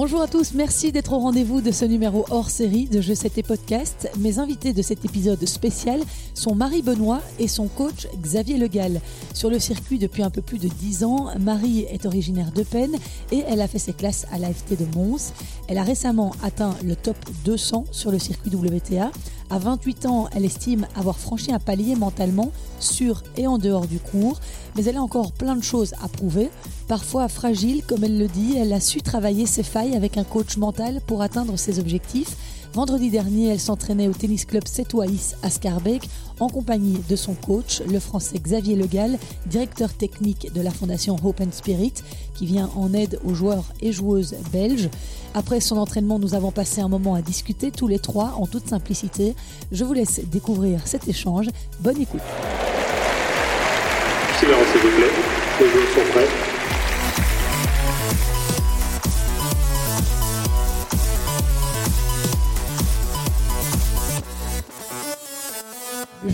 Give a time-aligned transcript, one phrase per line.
[0.00, 3.30] Bonjour à tous, merci d'être au rendez-vous de ce numéro hors série de Je sais
[3.30, 4.08] tes podcast.
[4.16, 6.00] Mes invités de cet épisode spécial
[6.34, 9.00] sont Marie Benoît et son coach Xavier Legal.
[9.34, 12.94] Sur le circuit depuis un peu plus de 10 ans, Marie est originaire de Penn
[13.32, 15.32] et elle a fait ses classes à l'AFT de Mons.
[15.66, 19.10] Elle a récemment atteint le top 200 sur le circuit WTA.
[19.50, 23.98] À 28 ans, elle estime avoir franchi un palier mentalement sur et en dehors du
[23.98, 24.40] cours,
[24.76, 26.50] mais elle a encore plein de choses à prouver.
[26.86, 30.58] Parfois fragile, comme elle le dit, elle a su travailler ses failles avec un coach
[30.58, 32.36] mental pour atteindre ses objectifs.
[32.74, 37.82] Vendredi dernier, elle s'entraînait au tennis club Setouaïs à Scarbeck en compagnie de son coach,
[37.90, 41.94] le français Xavier Legal, directeur technique de la fondation Hope and Spirit,
[42.34, 44.90] qui vient en aide aux joueurs et joueuses belges.
[45.34, 48.68] Après son entraînement, nous avons passé un moment à discuter tous les trois en toute
[48.68, 49.34] simplicité.
[49.72, 51.46] Je vous laisse découvrir cet échange.
[51.80, 52.20] Bonne écoute.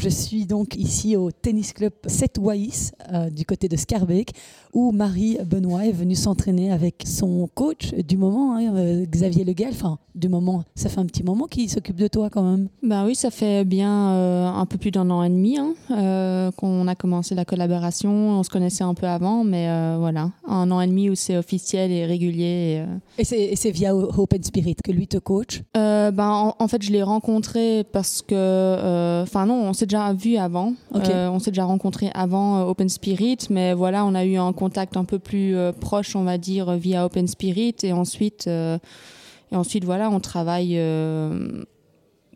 [0.04, 4.32] Je suis donc ici au tennis club 7 Waïs euh, du côté de Scarbeck
[4.74, 9.70] où Marie Benoît est venue s'entraîner avec son coach du moment, hein, euh, Xavier Legal.
[9.70, 12.68] Enfin, du moment, ça fait un petit moment qu'il s'occupe de toi quand même.
[12.82, 16.86] Ben oui, ça fait bien euh, un peu plus d'un an et demi hein, qu'on
[16.86, 18.10] a commencé la collaboration.
[18.10, 21.92] On se connaissait un peu avant, mais voilà, un an et demi où c'est officiel
[21.92, 22.84] et régulier.
[23.16, 25.62] Et, et c'est via Hope and Spirit que lui te coach?
[25.72, 30.36] Ben, en, en fait, je l'ai rencontré parce que, enfin non, on s'est déjà vu
[30.36, 30.74] avant.
[30.92, 31.08] Ok.
[31.08, 34.52] Euh, on s'est déjà rencontré avant euh, Open Spirit, mais voilà, on a eu un
[34.52, 39.56] contact un peu plus euh, proche, on va dire, via Open Spirit, et ensuite, et
[39.56, 40.78] ensuite, voilà, on travaille.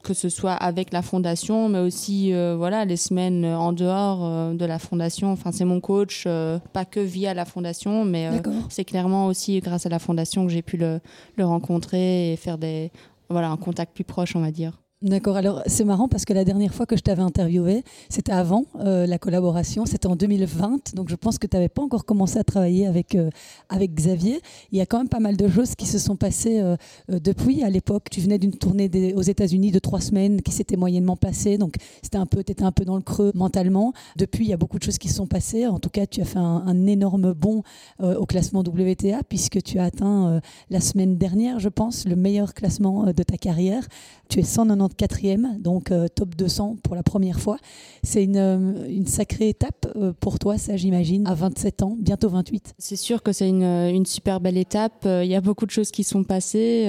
[0.05, 4.79] que ce soit avec la fondation, mais aussi voilà les semaines en dehors de la
[4.79, 5.33] fondation.
[5.33, 6.27] Enfin, c'est mon coach,
[6.73, 8.31] pas que via la fondation, mais
[8.69, 11.01] c'est clairement aussi grâce à la fondation que j'ai pu le,
[11.37, 12.91] le rencontrer et faire des
[13.29, 14.79] voilà un contact plus proche, on va dire.
[15.01, 18.65] D'accord, alors c'est marrant parce que la dernière fois que je t'avais interviewé, c'était avant
[18.81, 22.37] euh, la collaboration, c'était en 2020, donc je pense que tu n'avais pas encore commencé
[22.37, 23.31] à travailler avec, euh,
[23.69, 24.41] avec Xavier.
[24.73, 26.77] Il y a quand même pas mal de choses qui se sont passées euh,
[27.09, 27.63] depuis.
[27.63, 31.59] À l'époque, tu venais d'une tournée aux États-Unis de trois semaines qui s'était moyennement passée,
[31.59, 33.93] donc c'était un peu, étais un peu dans le creux mentalement.
[34.17, 35.69] Depuis, il y a beaucoup de choses qui se sont passées.
[35.69, 37.63] En tout cas, tu as fait un, un énorme bond
[38.01, 43.13] au classement WTA puisque tu as atteint la semaine dernière, je pense, le meilleur classement
[43.13, 43.87] de ta carrière.
[44.29, 44.43] Tu es
[44.89, 47.59] 194e, donc euh, top 200 pour la première fois.
[48.03, 52.75] C'est une, euh, sacrée étape euh, pour toi, ça j'imagine, à 27 ans, bientôt 28.
[52.79, 55.07] C'est sûr que c'est une, super belle étape.
[55.07, 56.87] Il y a beaucoup de choses qui sont passées.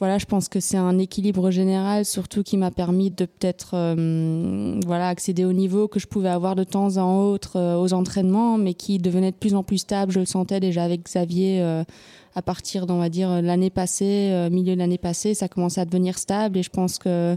[0.00, 3.70] Voilà, je pense que c'est un équilibre général, surtout qui m'a permis de peut-être
[4.86, 8.74] voilà accéder au niveau que je pouvais avoir de temps en autre aux entraînements, mais
[8.74, 10.12] qui devenait de plus en plus stable.
[10.12, 11.84] Je le sentais déjà avec Xavier
[12.34, 15.84] à partir, d'on va dire l'année passée, euh, milieu de l'année passée, ça commençait à
[15.84, 16.58] devenir stable.
[16.58, 17.36] Et je pense que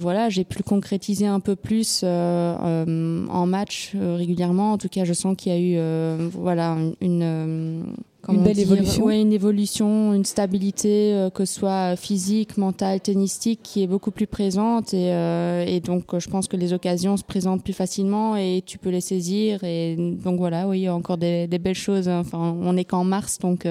[0.00, 4.72] voilà, j'ai pu le concrétiser un peu plus euh, euh, en match euh, régulièrement.
[4.72, 7.84] En tout cas, je sens qu'il y a eu voilà une
[8.28, 9.04] belle dire, évolution.
[9.04, 14.10] ouais, une évolution, une stabilité, euh, que ce soit physique, mentale, tennistique, qui est beaucoup
[14.10, 17.72] plus présente et, euh, et donc euh, je pense que les occasions se présentent plus
[17.72, 21.46] facilement et tu peux les saisir et donc voilà, oui, il y a encore des,
[21.46, 22.08] des belles choses.
[22.08, 23.66] Enfin, on est qu'en mars, donc.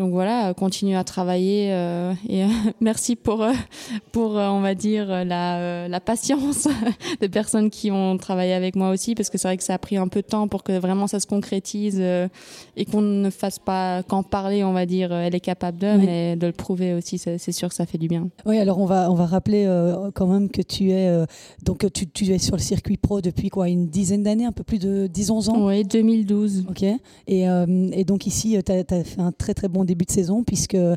[0.00, 2.48] Euh, donc voilà, continue à travailler euh, et euh,
[2.80, 3.52] merci pour euh,
[4.12, 6.68] pour euh, on va dire euh, la euh, la patience
[7.20, 9.78] des personnes qui ont travaillé avec moi aussi parce que c'est vrai que ça a
[9.78, 12.28] pris un peu de temps pour que vraiment ça se concrétise euh,
[12.76, 15.86] et qu'on ne fasse pas qu'en parler, on va dire euh, elle est capable de
[15.98, 16.06] Oui.
[16.06, 18.28] mais de le prouver aussi c'est sûr que ça fait du bien.
[18.46, 21.26] Oui, alors on va, on va rappeler euh, quand même que tu es, euh,
[21.64, 24.64] donc, tu, tu es sur le circuit pro depuis quoi, une dizaine d'années, un peu
[24.64, 25.66] plus de 10-11 ans?
[25.66, 26.66] Oui, 2012.
[26.70, 26.82] Ok.
[26.82, 30.44] Et, euh, et donc ici, tu as, fait un très très bon début de saison
[30.44, 30.94] puisque euh,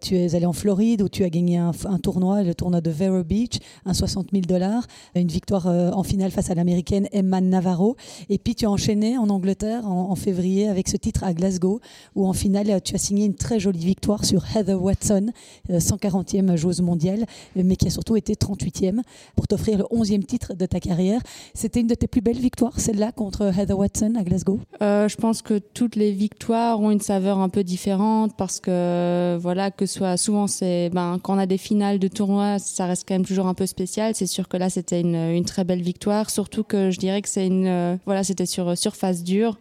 [0.00, 1.72] tu es allé en Floride où tu as gagné un,
[2.02, 6.30] tournoi, le tournoi de Vero Beach, un 60 000 dollars, une victoire euh, en finale
[6.30, 7.96] face à l'américaine Emma Navarro.
[8.28, 11.80] Et puis tu as enchaîné en Angleterre en, février avec ce titre à Glasgow
[12.14, 15.30] où en finale euh, tu as signé une très jolie victoire sur Heather Watson,
[15.70, 17.24] euh, 140e joueuse mondiale,
[17.56, 19.00] euh, mais qui a surtout été 38e
[19.36, 21.20] pour t'offrir le 11e titre de ta carrière.
[21.54, 24.60] C'était une de tes plus belles victoires, celle-là contre Heather Watson à Glasgow?
[24.80, 29.36] Euh, je pense que toutes les victoires ont une saveur un peu différente parce que
[29.40, 33.06] voilà que soit souvent c'est ben quand on a des finales de tournois ça reste
[33.08, 36.30] quand même toujours un peu spécial c'est sûr que là c'était une, très belle victoire
[36.30, 39.58] surtout que je dirais que c'est une euh, voilà c'était sur euh, surface dure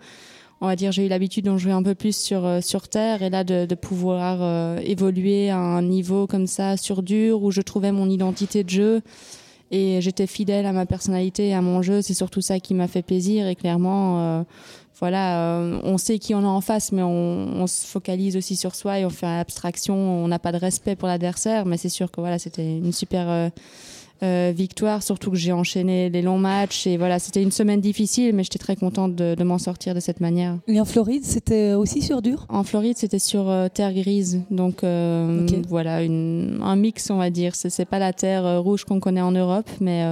[0.62, 3.24] on va dire j'ai eu l'habitude d'en jouer un peu plus sur euh, sur terre
[3.24, 7.92] et là de, pouvoir évoluer à un niveau comme ça sur dur où je trouvais
[7.92, 9.02] mon identité de jeu
[9.72, 12.02] Et j'étais fidèle à ma personnalité et à mon jeu.
[12.02, 13.48] C'est surtout ça qui m'a fait plaisir.
[13.48, 14.46] Et clairement,
[15.01, 19.00] voilà, on sait qui on a en face, mais on, se focalise aussi sur soi
[19.00, 19.95] et on fait abstraction.
[19.95, 23.51] On n'a pas de respect pour l'adversaire, mais c'est sûr que voilà, c'était une super
[24.24, 26.86] euh, victoire, surtout que j'ai enchaîné les longs matchs.
[26.86, 30.19] Et voilà, c'était une semaine difficile, mais j'étais très contente de, m'en sortir de cette
[30.19, 30.59] manière.
[30.68, 32.45] Et en Floride, c'était aussi sur dur?
[32.48, 34.42] En Floride, c'était sur euh, terre grise.
[34.51, 37.56] Donc euh, voilà, un mix, on va dire.
[37.56, 40.06] C'est pas la terre rouge qu'on connaît en Europe, mais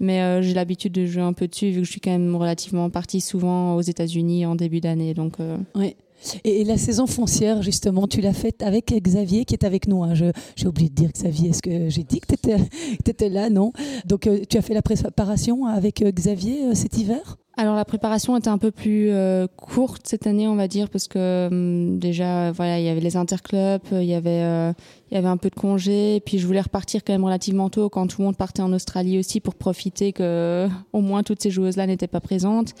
[0.00, 2.90] mais j'ai l'habitude de jouer un peu dessus vu que je suis quand même relativement
[2.90, 5.14] partie souvent aux États-Unis en début d'année.
[5.14, 5.38] Donc,
[5.74, 5.96] oui.
[6.44, 10.02] Et, la saison foncière, justement, tu l'as faite avec Xavier qui est avec nous.
[10.02, 10.14] Hein.
[10.56, 12.56] J'ai oublié de dire Xavier, est-ce que j'ai dit que tu étais,
[13.06, 13.50] étais, là?
[13.50, 13.72] Non.
[14.06, 17.36] Donc euh, tu as fait la préparation avec euh, Xavier euh, cet hiver?
[17.58, 19.10] Alors la préparation était un peu plus
[19.56, 23.16] courte cette année, on va dire, parce que hum, déjà, voilà, il y avait les
[23.16, 24.74] interclubs, il y avait
[25.10, 27.70] il y avait un peu de congé, et puis je voulais repartir quand même relativement
[27.70, 31.40] tôt quand tout le monde partait en Australie aussi pour profiter que au moins toutes
[31.40, 32.74] ces joueuses-là n'étaient pas présentes.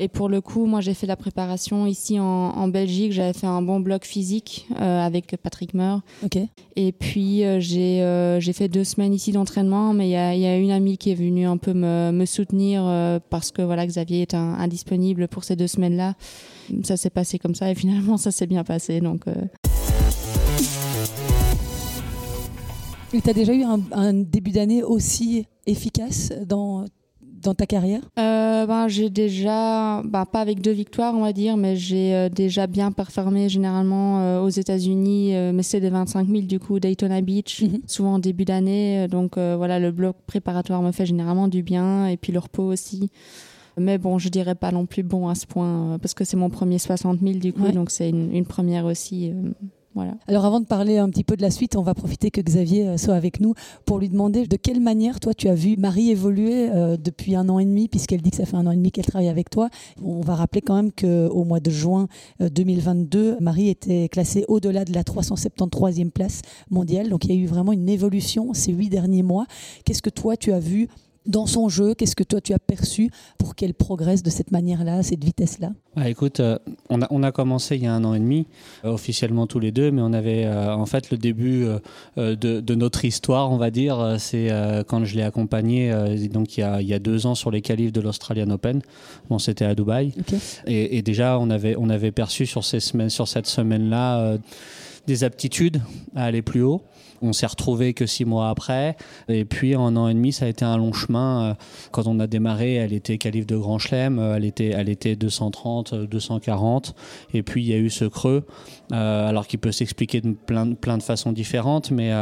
[0.00, 3.46] Et pour le coup, moi j'ai fait la préparation ici en, en Belgique, j'avais fait
[3.46, 6.00] un bon bloc physique euh, avec Patrick Meur.
[6.24, 6.38] Ok.
[6.76, 10.34] Et puis euh, j'ai euh, j'ai fait deux semaines ici d'entraînement, mais il y a,
[10.34, 12.82] y a, une amie qui est venue un peu me, me soutenir
[13.28, 16.14] parce que voilà Xavier est indisponible pour ces deux semaines-là.
[16.84, 19.24] Ça s'est passé comme ça et finalement ça s'est bien passé donc.
[23.10, 26.84] Tu as déjà eu un, début d'année aussi efficace dans,
[27.22, 28.02] dans ta carrière?
[28.18, 32.28] Euh, ben, J'ai déjà, ben, pas avec deux victoires on va dire, mais j'ai euh,
[32.28, 37.22] déjà bien performé généralement euh, aux États-Unis, mais c'est des 25 000 du coup, Daytona
[37.22, 37.80] Beach, mhm.
[37.86, 39.08] souvent en début d'année.
[39.08, 43.10] Donc voilà, le bloc préparatoire me fait généralement du bien et puis le repos aussi.
[43.78, 46.50] Mais bon, je dirais pas non plus bon à ce point, parce que c'est mon
[46.50, 49.32] premier 60 000 du coup, donc c'est une, une, première aussi.
[50.26, 52.88] Alors avant de parler un petit peu de la suite, on va profiter que Xavier
[52.88, 53.54] euh, soit avec nous
[53.84, 57.48] pour lui demander de quelle manière toi tu as vu Marie évoluer euh, depuis un
[57.48, 59.50] an et demi, puisqu'elle dit que ça fait un an et demi qu'elle travaille avec
[59.50, 59.70] toi.
[60.02, 62.06] On va rappeler quand même qu'au mois de juin
[62.40, 67.08] 2022, euh, Marie était classée au-delà de la 373e place mondiale.
[67.08, 69.46] Donc il y a eu vraiment une évolution ces huit derniers mois.
[69.84, 70.88] Qu'est-ce que toi tu as vu
[71.28, 75.02] dans son jeu Qu'est-ce que toi tu as perçu pour qu'elle progresse de cette manière-là,
[75.02, 75.70] cette vitesse-là?
[75.96, 76.58] Ah, Écoute, euh,
[76.90, 78.46] on, a, on, a, commencé il y a un an et demi,
[78.84, 81.66] euh, officiellement tous les deux, mais on avait euh, en fait le début
[82.16, 84.48] de, de, notre histoire, on va dire, c'est
[84.86, 85.92] quand je l'ai accompagné
[86.28, 88.80] donc il y, a, il y, a, deux ans sur les qualifs de l'Australian Open.
[89.28, 90.12] Bon, c'était à Dubaï.
[90.66, 94.38] Et, et, déjà, on avait, on avait perçu sur, ces semaines, sur cette semaine-là
[95.06, 95.80] des aptitudes
[96.14, 96.82] à aller plus haut.
[97.22, 98.96] On s'est retrouvé que six mois après.
[99.28, 101.42] Et puis en un an et demi, ça a été un long chemin.
[101.42, 101.54] Euh,
[101.90, 105.16] quand on a démarré, elle était calife de Grand Chelem, euh, elle était, elle était
[105.16, 106.94] 230, 240.
[107.34, 108.44] Et puis il y a eu ce creux,
[108.92, 112.12] euh, alors qui peut s'expliquer de plein, plein de façons différentes, mais,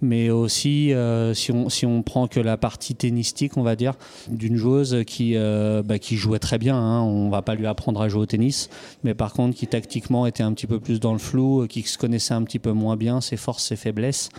[0.00, 0.92] mais aussi
[1.34, 3.94] si, on, si on prend que la partie tennistique, on va dire,
[4.30, 6.76] d'une joueuse qui, bah, qui jouait très bien.
[6.76, 7.02] Hein.
[7.02, 8.68] On va pas lui apprendre à jouer au tennis,
[9.04, 11.98] mais par contre qui tactiquement était un petit peu plus dans le flou, qui se
[11.98, 14.30] connaissait un petit peu moins bien ses forces, ses faiblesses.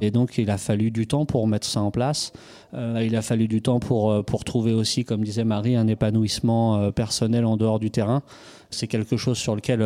[0.00, 2.32] Et donc, il a fallu du temps pour mettre ça en place.
[2.74, 5.86] Euh, il a fallu du temps pour, euh, pour trouver aussi, comme disait Marie, un
[5.86, 8.22] épanouissement euh, personnel en dehors du terrain.
[8.70, 9.82] C'est quelque chose sur lequel,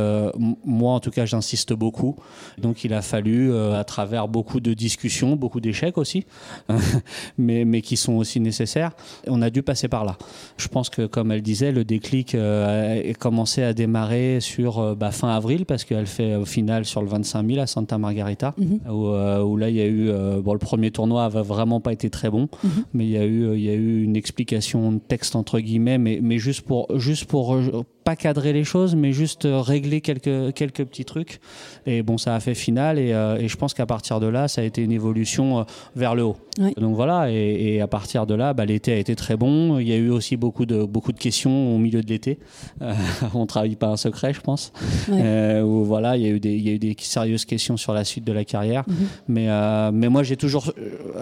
[0.65, 2.17] moi en tout cas, j'insiste beaucoup.
[2.59, 6.27] Donc il a fallu, à travers beaucoup de discussions, beaucoup d'échecs aussi,
[7.39, 8.91] mais, mais qui sont aussi nécessaires,
[9.29, 10.19] on a dû passer par là.
[10.57, 15.29] Je pense que, comme elle disait, le déclic a commencé à démarrer sur bah, fin
[15.29, 18.81] avril, parce qu'elle fait au final sur le 25 000 à Santa Margarita, mhm.
[18.91, 20.11] où, là, il y a eu,
[20.43, 22.49] bon, le premier tournoi n'avait vraiment pas été très bon.
[22.65, 22.72] Mhm.
[22.93, 25.99] Mais il y a eu, il y a eu une explication de texte entre guillemets,
[25.99, 27.57] mais, mais juste pour, juste pour
[28.05, 31.41] pas cadrer les choses, mais juste euh, régler quelques, quelques petits trucs.
[31.87, 34.49] Et bon, ça a fait final, et, euh, et je pense qu'à partir de là,
[34.49, 35.67] ça a été une évolution
[35.97, 36.37] vers le haut.
[36.77, 39.79] Donc voilà, et, et, à partir de là, bah, l'été a été très bon.
[39.79, 42.39] Il y a eu aussi beaucoup de, beaucoup de questions au milieu de l'été.
[43.35, 44.73] on travaille pas un secret, je pense.
[45.09, 47.95] où voilà, il y, a eu des, il y a eu des sérieuses questions sur
[47.95, 48.85] la suite de la carrière.
[48.87, 48.97] Mhm.
[49.29, 50.73] mais, mais moi, j'ai toujours,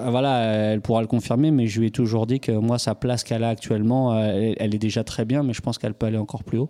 [0.09, 0.41] voilà,
[0.73, 3.45] elle pourra le confirmer mais je lui ai toujours dit que moi, sa place qu'elle
[3.45, 6.45] a actuellement, euh, elle, est déjà très bien, mais je pense qu'elle peut aller encore
[6.45, 6.70] plus haut.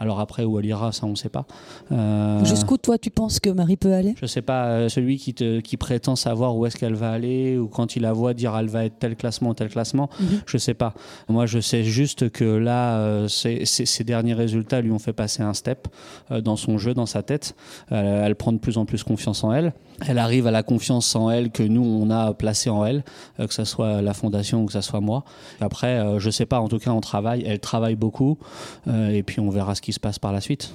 [0.00, 1.44] Alors après, où elle ira, ça, on ne sait pas.
[1.90, 4.14] Euh, Jusqu'où, toi, tu penses que Marie peut aller?
[4.16, 4.66] Je ne sais pas.
[4.66, 8.02] Euh, celui qui, te, qui prétend savoir où est-ce qu'elle va aller, ou quand il
[8.02, 10.42] la voit dire elle va être tel classement, tel classement, mhm.
[10.46, 10.94] je ne sais pas.
[11.28, 15.88] Moi, je sais juste que là, ces, derniers résultats lui ont fait passer un step
[16.30, 17.56] dans son jeu, dans sa tête.
[17.90, 19.72] elle prend de plus en plus confiance en elle
[20.06, 23.04] elle arrive à la confiance en elle que nous on a placée en elle,
[23.40, 25.24] euh, que ce soit la fondation ou que ce soit moi.
[25.60, 28.38] Après, euh, je sais pas, en tout cas on travaille, elle travaille beaucoup,
[28.86, 30.72] euh, et puis on verra ce qui se passe par la suite.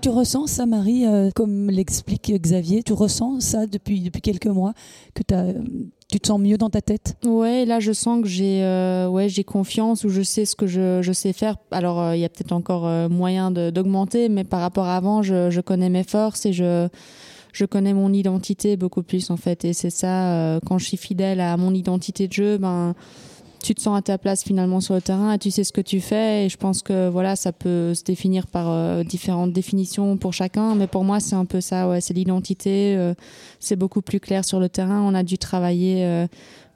[0.00, 4.72] Tu, ressens ça, Marie, comme l'explique Xavier, tu ressens ça depuis, depuis quelques mois,
[5.14, 5.52] que tu as
[6.08, 7.16] Tu te sens mieux dans ta tête?
[7.26, 10.68] Ouais, là je sens que j'ai euh, ouais, j'ai confiance ou je sais ce que
[10.68, 11.56] je, je sais faire.
[11.72, 15.22] Alors euh, il y a peut-être encore euh, moyen d'augmenter, mais par rapport à avant,
[15.22, 16.86] je, je, connais mes forces et je,
[17.52, 19.64] je connais mon identité beaucoup plus en fait.
[19.64, 22.94] Et c'est ça, quand je suis fidèle à mon identité de jeu, ben
[23.62, 25.80] tu te sens à ta place finalement sur le terrain et tu sais ce que
[25.80, 26.46] tu fais.
[26.46, 30.74] Et je pense que voilà, ça peut se définir par euh, différentes définitions pour chacun.
[30.74, 31.88] Mais pour moi, c'est un peu ça.
[31.88, 32.96] Ouais, c'est l'identité.
[32.96, 33.14] Euh,
[33.58, 35.02] c'est beaucoup plus clair sur le terrain.
[35.02, 36.04] On a dû travailler.
[36.04, 36.26] Euh,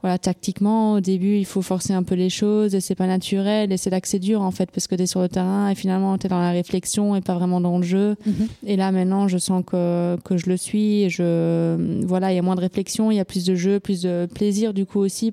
[0.03, 3.73] voilà, tactiquement, au début, il faut forcer un peu les choses et c'est pas naturel
[3.73, 5.71] et c'est là que c'est dur en fait parce que tu es sur le terrain
[5.71, 8.15] et finalement tu es dans la réflexion et pas vraiment dans le jeu.
[8.27, 8.49] Mhm.
[8.67, 12.39] Et là maintenant, je sens que, que je le suis et je voilà, il y
[12.39, 14.99] a moins de réflexion, il y a plus de jeu, plus de plaisir du coup
[14.99, 15.33] aussi.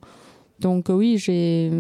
[0.62, 1.72] Donc oui, j'ai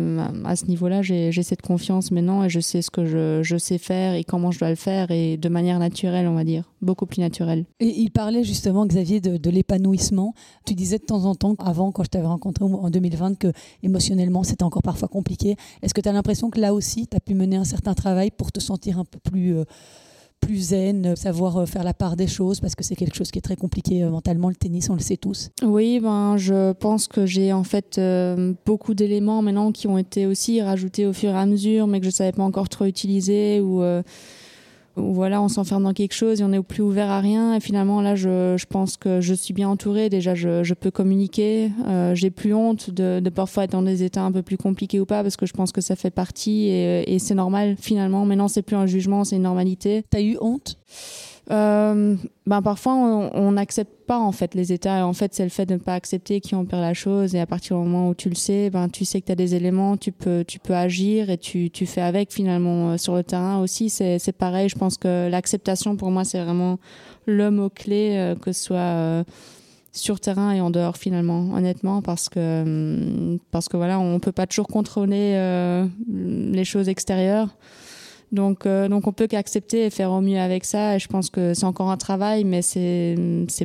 [0.43, 4.15] à ce niveau-là, j'ai cette confiance maintenant et je sais ce que je, sais faire
[4.15, 7.21] et comment je dois le faire et de manière naturelle, on va dire, beaucoup plus
[7.21, 7.65] naturelle.
[7.79, 10.33] Et il parlait justement, Xavier, de, de l'épanouissement.
[10.65, 14.43] Tu disais de temps en temps, avant, quand je t'avais rencontré en 2020, que émotionnellement,
[14.43, 15.55] c'était encore parfois compliqué.
[15.83, 18.31] Est-ce que tu as l'impression que là aussi, tu as pu mener un certain travail
[18.31, 19.57] pour te sentir un peu plus...
[19.57, 19.65] Euh,
[20.41, 23.39] plus zen, savoir euh, faire la part des choses, parce que c'est quelque chose qui
[23.39, 25.51] est très compliqué euh, mentalement, le tennis, on le sait tous.
[25.63, 30.25] Oui, ben, je pense que j'ai en fait euh, beaucoup d'éléments maintenant qui ont été
[30.25, 32.85] aussi rajoutés au fur et à mesure, mais que je ne savais pas encore trop
[32.85, 33.81] utiliser, ou
[34.95, 37.55] voilà, on s'enferme dans quelque chose et on n'est plus ouvert à rien.
[37.55, 40.09] Et finalement, là, je, pense que je suis bien entourée.
[40.09, 41.71] Déjà, je, peux communiquer.
[41.87, 44.99] Euh, j'ai plus honte de, de, parfois être dans des états un peu plus compliqués
[44.99, 48.25] ou pas, parce que je pense que ça fait partie et, et c'est normal finalement.
[48.25, 50.03] Maintenant, c'est plus un jugement, c'est une normalité.
[50.09, 50.77] T'as eu honte?
[51.49, 54.99] Euh, ben parfois on n'accepte pas en fait les états.
[54.99, 57.33] Et en fait c'est le fait de ne pas accepter qui empire la chose.
[57.35, 59.35] Et à partir du moment où tu le sais ben tu sais que tu as
[59.35, 63.15] des éléments tu peux tu peux agir et tu, tu fais avec finalement euh, sur
[63.15, 63.89] le terrain aussi.
[63.89, 64.69] C'est c'est pareil.
[64.69, 66.79] Je pense que l'acceptation pour moi c'est vraiment
[67.25, 69.25] le mot clé euh, que ce soit
[69.93, 71.53] sur terrain et en dehors finalement.
[71.53, 75.35] Honnêtement parce que hum, parce que voilà on peut pas toujours contrôler
[76.07, 77.49] les choses extérieures
[78.31, 80.95] donc, euh, donc on peut qu'accepter et faire au mieux avec ça.
[80.95, 83.15] Et je pense que c'est encore un travail, mais c'est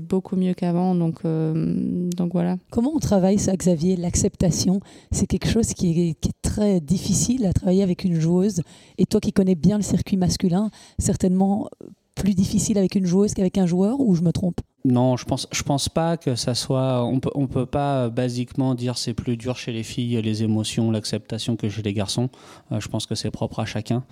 [0.00, 0.94] beaucoup mieux qu'avant.
[0.94, 2.56] Donc, euh, donc voilà.
[2.70, 4.80] Comment on travaille ça, Xavier L'acceptation,
[5.12, 8.62] c'est quelque chose qui est, qui est, très difficile à travailler avec une joueuse.
[8.99, 11.68] Et toi qui connais bien le circuit masculin, certainement
[12.14, 14.61] plus difficile avec une joueuse qu'avec un joueur, ou je me trompe?
[14.87, 17.05] Non, je pense, je pense pas que ça soit.
[17.05, 20.45] On peut, on peut pas euh, basiquement dire c'est plus dur chez les filles, les
[20.45, 22.28] émotions, l'acceptation que chez les garçons.
[22.71, 24.05] Euh, je pense que c'est propre à chacun.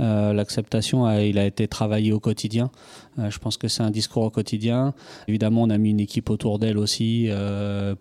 [0.00, 2.70] Euh, l'acceptation, il a été travaillé au quotidien.
[3.18, 4.94] je pense que c'est un discours au quotidien.
[5.28, 7.28] Évidemment, on a mis une équipe autour d'elle aussi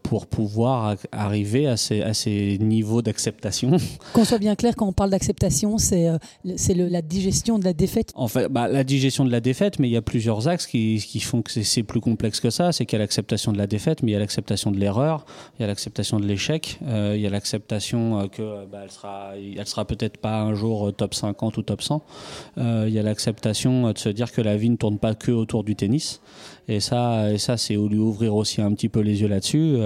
[0.03, 3.75] pour pouvoir arriver à ces, à ces niveaux d'acceptation.
[4.13, 6.07] Qu'on soit bien clair, quand on parle d'acceptation, c'est
[6.55, 8.13] c'est la digestion de la défaite.
[8.15, 11.03] En fait, bah, la digestion de la défaite, mais il y a plusieurs axes qui,
[11.05, 13.57] qui font que c'est plus compliqué complexe que ça, c'est qu'il y a l'acceptation de
[13.57, 15.25] la défaite, mais il y a l'acceptation de l'erreur,
[15.57, 18.91] il y a l'acceptation de l'échec, euh, il y a l'acceptation euh, que bah, elle
[18.91, 19.33] sera,
[19.65, 22.03] sera peut-être pas un jour euh, top 50 ou top 100.
[22.57, 25.63] il y a l'acceptation de se dire que la vie ne tourne pas que autour
[25.63, 26.21] du tennis.
[26.71, 29.77] Et ça, et ça c'est lui ouvrir aussi un petit peu les yeux là-dessus.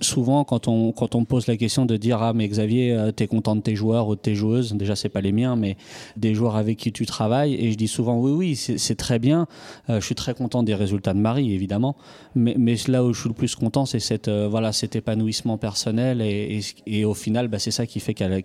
[0.00, 3.26] souvent, quand on, quand on pose la question de dire Ah, mais Xavier, tu es
[3.26, 5.76] content de tes joueurs ou de tes joueuses, déjà, c'est pas les miens, mais
[6.16, 7.54] des joueurs avec qui tu travailles.
[7.54, 9.46] Et je dis souvent Oui, oui, c'est très bien.
[9.88, 11.96] je suis très content des résultats de Marie, évidemment
[12.34, 15.56] mais, mais, là où je suis le plus content, c'est cette, euh, voilà, cet épanouissement
[15.56, 16.20] personnel.
[16.20, 18.42] Et, et, au final, bah, c'est ça qui fait qu'elle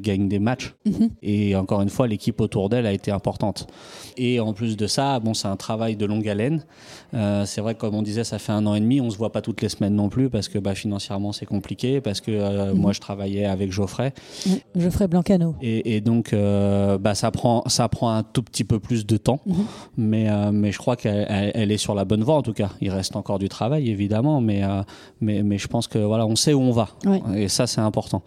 [0.00, 0.74] gagne des matchs.
[0.84, 1.10] Mhm.
[1.22, 3.66] Et encore une fois, l'équipe autour d'elle a été importante.
[4.16, 6.64] Et en plus de ça, bon, c'est un travail de longue haleine.
[7.14, 9.00] Euh, c'est vrai que, comme on disait, ça fait un an et demi.
[9.00, 12.00] On se voit pas toutes les semaines non plus parce que bah, financièrement, c'est compliqué.
[12.00, 12.80] Parce que euh, mhm.
[12.80, 14.12] moi, je travaillais avec Geoffrey.
[14.74, 15.54] Geoffrey Blancano.
[15.62, 19.40] Et, et donc, bah, ça, prend, ça prend un tout petit peu plus de temps.
[19.46, 19.54] Mhm.
[19.96, 22.70] Mais, mais je crois qu'elle elle est sur la bonne voie, en tout cas.
[22.80, 24.82] Il reste encore du travail, évidemment, mais, euh,
[25.20, 26.88] mais, mais, je pense que voilà, on sait où on va.
[27.34, 28.22] Et ça, c'est important.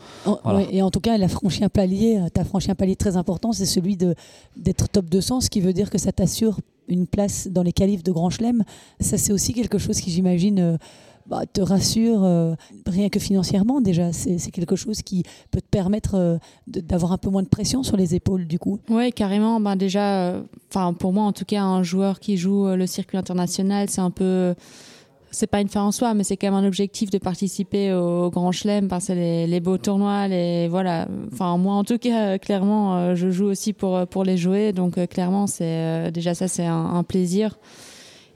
[0.72, 2.96] et en tout cas, elle a franchi un palier, euh, tu as franchi un palier
[2.96, 7.08] très important, c'est celui d'être top 200, ce qui veut dire que ça t'assure une
[7.08, 8.64] place dans les qualifs de Grand Chelem.
[9.00, 10.78] Ça, c'est aussi quelque chose qui, j'imagine, euh,
[11.26, 12.24] bah, te rassure,
[12.86, 14.14] rien que financièrement déjà.
[14.14, 18.16] C'est quelque chose qui peut te permettre d'avoir un peu moins de pression sur les
[18.16, 18.80] épaules, du coup.
[18.90, 19.60] Oui, carrément.
[19.60, 20.42] Bah, déjà,
[21.00, 24.56] pour moi en tout cas, un joueur qui joue le circuit international, c'est un peu
[25.32, 28.30] c'est pas une fin en soi, mais c'est quand même un objectif de participer au
[28.30, 31.08] Grand Chelem, parce que les, beaux tournois, les voilà.
[31.32, 35.48] Enfin moi en tout cas, clairement, je joue aussi pour pour les jouer, donc clairement
[35.48, 37.58] c'est déjà ça c'est un, plaisir.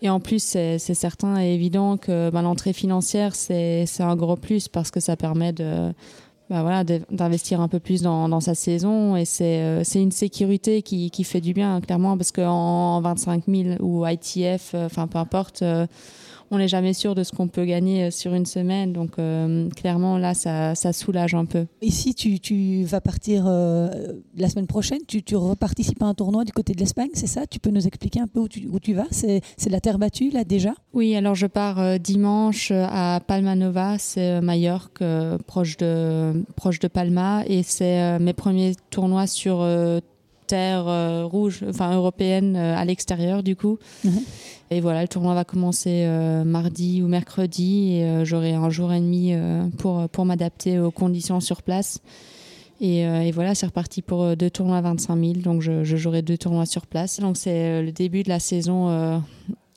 [0.04, 4.68] Et en plus, c'est certain et évident que ben, l'entrée financière, c'est un gros plus
[4.68, 5.92] parce que ça permet de,
[6.52, 9.16] bah voilà, d'investir un peu plus dans, sa saison.
[9.16, 13.70] Et c'est euh, une sécurité qui, qui, fait du bien, clairement, parce qu'en 25 000
[13.80, 15.88] ou ITF, euh, enfin peu importe, euh,
[16.52, 18.92] on n'est jamais sûr de ce qu'on peut gagner euh, sur une semaine.
[18.94, 21.66] Donc euh, clairement, là, ça, ça, soulage un peu.
[21.82, 23.90] Ici, tu, tu vas partir euh,
[24.36, 25.00] la semaine prochaine.
[25.08, 27.48] Tu, tu reparticipes à un tournoi du côté de l'Espagne, c'est ça?
[27.48, 29.08] Tu peux nous expliquer un peu où tu, où tu vas?
[29.12, 30.74] C'est la terre battue, là, déjà?
[30.94, 35.04] Oui, alors je pars dimanche à Palma Nova, c'est Majorque,
[35.48, 37.44] proche, de, proche de Palma.
[37.48, 39.66] Et c'est mes premiers tournois sur
[40.52, 43.78] terre rouge, enfin européenne à l'extérieur, du coup.
[44.04, 44.22] Mhm.
[44.72, 48.94] Et voilà, le tournoi va commencer euh, mardi ou mercredi et euh, j'aurai un jour
[48.94, 52.00] et demi euh, pour, pour m'adapter aux conditions sur place.
[52.80, 55.34] Et, et voilà, c'est reparti pour deux tournois à 25 000.
[55.44, 57.20] Donc je, je jouerai deux tournois sur place.
[57.20, 59.22] Donc c'est le début de la saison,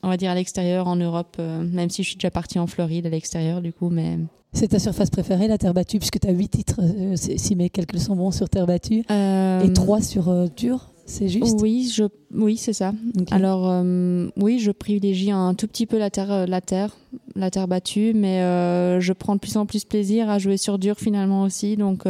[0.05, 3.07] on va dire à l'extérieur en Europe, même si je suis déjà partie en Floride
[3.07, 3.89] à l'extérieur du coup.
[3.89, 4.17] Mais
[4.53, 6.81] c'est ta surface préférée, la terre battue, puisque tu as 8 titres,
[7.15, 11.57] si mes calculs sont bons, sur terre battue, et 3 sur dur c'est juste?
[11.61, 12.91] Oui, je, oui c'est ça.
[13.29, 16.97] Alors, euh, oui, je privilégie un tout petit peu la terre, euh, la terre,
[17.35, 20.79] la terre battue, mais euh, je prends de plus en plus plaisir à jouer sur
[20.79, 21.77] dur finalement aussi.
[21.77, 22.05] Donc,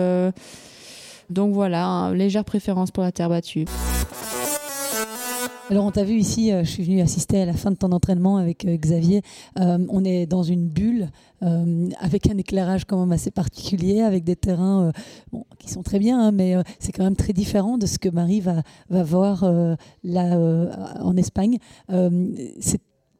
[1.29, 3.65] donc voilà, légère préférence pour la terre battue.
[5.71, 7.91] Alors on t'a vu ici, euh, je suis venue assister à la fin de ton
[7.91, 9.23] entraînement avec euh, Xavier.
[9.59, 11.09] Euh, on est dans une bulle
[11.99, 14.91] avec un éclairage quand même assez particulier, avec des terrains
[15.59, 18.41] qui sont très bien, hein, mais c'est quand même très différent de ce que Marie
[18.41, 19.45] va, voir
[20.03, 20.39] là
[21.01, 21.59] en Espagne.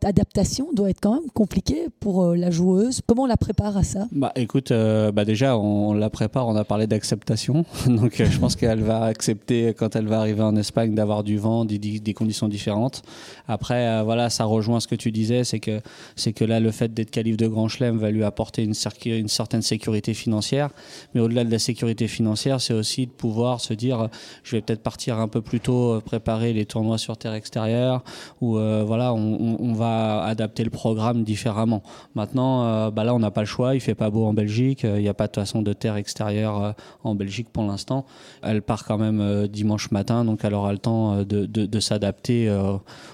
[0.05, 3.01] Adaptation doit être quand même compliquée pour euh, la joueuse.
[3.05, 4.07] Comment on la prépare à ça?
[4.11, 7.65] Bah écoute, euh, bah déjà on, la prépare, on a parlé d'acceptation.
[7.87, 11.37] Donc euh, je pense qu'elle va accepter quand elle va arriver en Espagne d'avoir du
[11.37, 13.01] vent, des, conditions différentes.
[13.47, 15.81] Après voilà, ça rejoint ce que tu disais, c'est que
[16.15, 19.61] c'est que là le fait d'être calife de Grand Chelem va lui apporter une, certaine
[19.61, 20.69] sécurité financière.
[21.13, 24.09] Mais au-delà de la sécurité financière, c'est aussi de pouvoir se dire
[24.43, 28.03] je vais peut-être partir un peu plus tôt préparer les tournois sur terre extérieure
[28.39, 31.83] ou voilà on va adapter le programme différemment.
[32.15, 33.75] Maintenant, euh, bah là, on n'a pas le choix.
[33.75, 34.83] Il fait pas beau en Belgique.
[34.83, 36.71] Il n'y a pas de façon de terre extérieure euh,
[37.03, 38.05] en Belgique pour l'instant.
[38.41, 42.49] Elle part quand même euh, dimanche matin, donc elle aura le temps de, de, s'adapter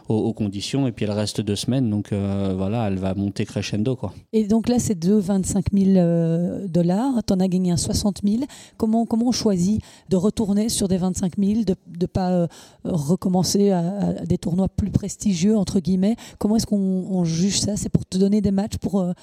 [0.08, 0.88] aux, conditions.
[0.88, 3.96] Et puis elle reste deux semaines, donc voilà, elle va monter crescendo.
[3.96, 4.14] Quoi.
[4.34, 7.24] Et donc là, c'est de 25 000 dollars.
[7.26, 8.44] Tu en as gagné un 60 000.
[8.78, 12.48] Comment, comment on choisit de retourner sur des 25 000, de ne pas
[12.84, 16.16] recommencer à, à, des tournois plus prestigieux, entre guillemets?
[16.40, 17.76] Comment est-ce qu'on juge ça?
[17.76, 19.14] C'est pour te donner des matchs pour, euh,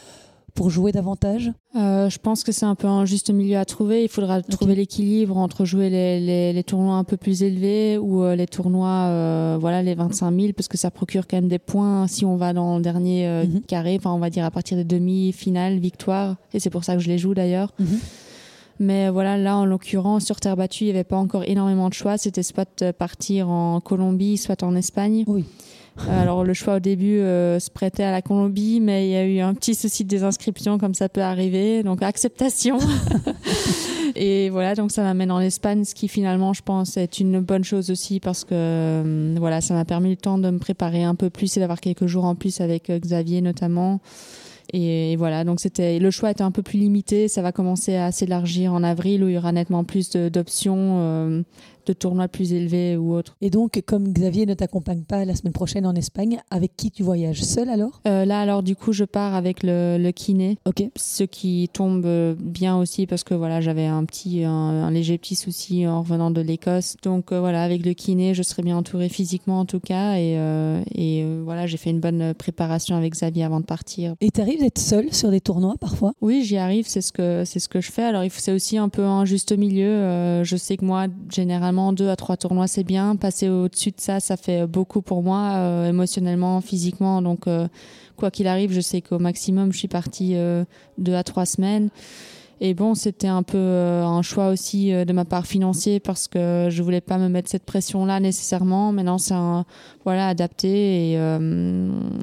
[0.55, 1.53] pour jouer davantage?
[1.77, 4.03] Euh, Je pense que c'est un peu un juste milieu à trouver.
[4.03, 8.35] Il faudra trouver l'équilibre entre jouer les, les, tournois un peu plus élevés ou euh,
[8.35, 12.25] les tournois, voilà, les 25 000, parce que ça procure quand même des points si
[12.25, 13.61] on va dans le dernier mhm.
[13.63, 16.37] carré, enfin on va dire à partir des demi-finales, victoire.
[16.55, 17.73] Et c'est pour ça que je les joue d'ailleurs.
[17.79, 17.99] Mhm.
[18.81, 21.95] Mais voilà, là, en l'occurrence, sur terre battue, il n'y avait pas encore énormément de
[21.95, 22.17] choix.
[22.17, 25.25] C'était soit partir en Colombie, soit en Espagne.
[25.27, 25.45] Oui.
[26.07, 29.17] Euh, alors le choix au début euh, se prêtait à la Colombie, mais il y
[29.17, 32.79] a eu un petit souci de désinscription comme ça peut arriver, donc acceptation.
[34.17, 37.65] et voilà, donc ça m'amène en Espagne, ce qui finalement, je pense, est une bonne
[37.65, 41.15] chose aussi parce que euh, voilà, ça m'a permis le temps de me préparer un
[41.15, 44.01] peu plus et d'avoir quelques jours en plus avec Xavier notamment.
[44.75, 47.29] Et, voilà, donc c'était le choix était un peu plus limité.
[47.29, 51.43] Ça va commencer à s'élargir en avril où il y aura nettement plus d'options
[51.93, 53.37] de tournois plus élevés ou autres.
[53.41, 57.03] Et donc, comme Xavier ne t'accompagne pas la semaine prochaine en Espagne, avec qui tu
[57.03, 58.01] voyages Seul alors?
[58.07, 60.59] Euh, Là, alors, du coup, je pars avec le, kiné.
[60.67, 60.83] Ok.
[60.97, 62.07] Ce qui tombe
[62.39, 66.41] bien aussi parce que voilà, j'avais un petit, un, léger petit souci en revenant de
[66.41, 66.97] l'Écosse.
[67.03, 70.15] Donc euh, voilà, avec le kiné, je serai bien entourée physiquement en tout cas.
[70.17, 74.15] Et, euh, et voilà, j'ai fait une bonne préparation avec Xavier avant de partir.
[74.21, 76.13] Et tu arrives d'être seule sur des tournois parfois?
[76.21, 76.87] Oui, j'y arrive.
[76.89, 78.03] C'est ce que c'est ce que je fais.
[78.03, 80.43] Alors, c'est aussi un peu un juste milieu.
[80.45, 83.17] je sais que moi, généralement deux à trois tournois, c'est bien.
[83.17, 87.23] Passer au-dessus de ça, ça fait beaucoup pour moi, euh, émotionnellement, physiquement.
[87.23, 87.69] Donc, euh,
[88.17, 90.65] quoi qu'il arrive, je sais qu'au maximum, je suis partie euh,
[90.99, 91.91] deux à trois semaines.
[92.61, 96.83] Et bon, c'était un peu un choix aussi de ma part financier parce que je
[96.83, 98.91] voulais pas me mettre cette pression-là nécessairement.
[98.91, 99.37] Maintenant, c'est
[100.05, 101.13] voilà, adapté.
[101.13, 101.13] Et,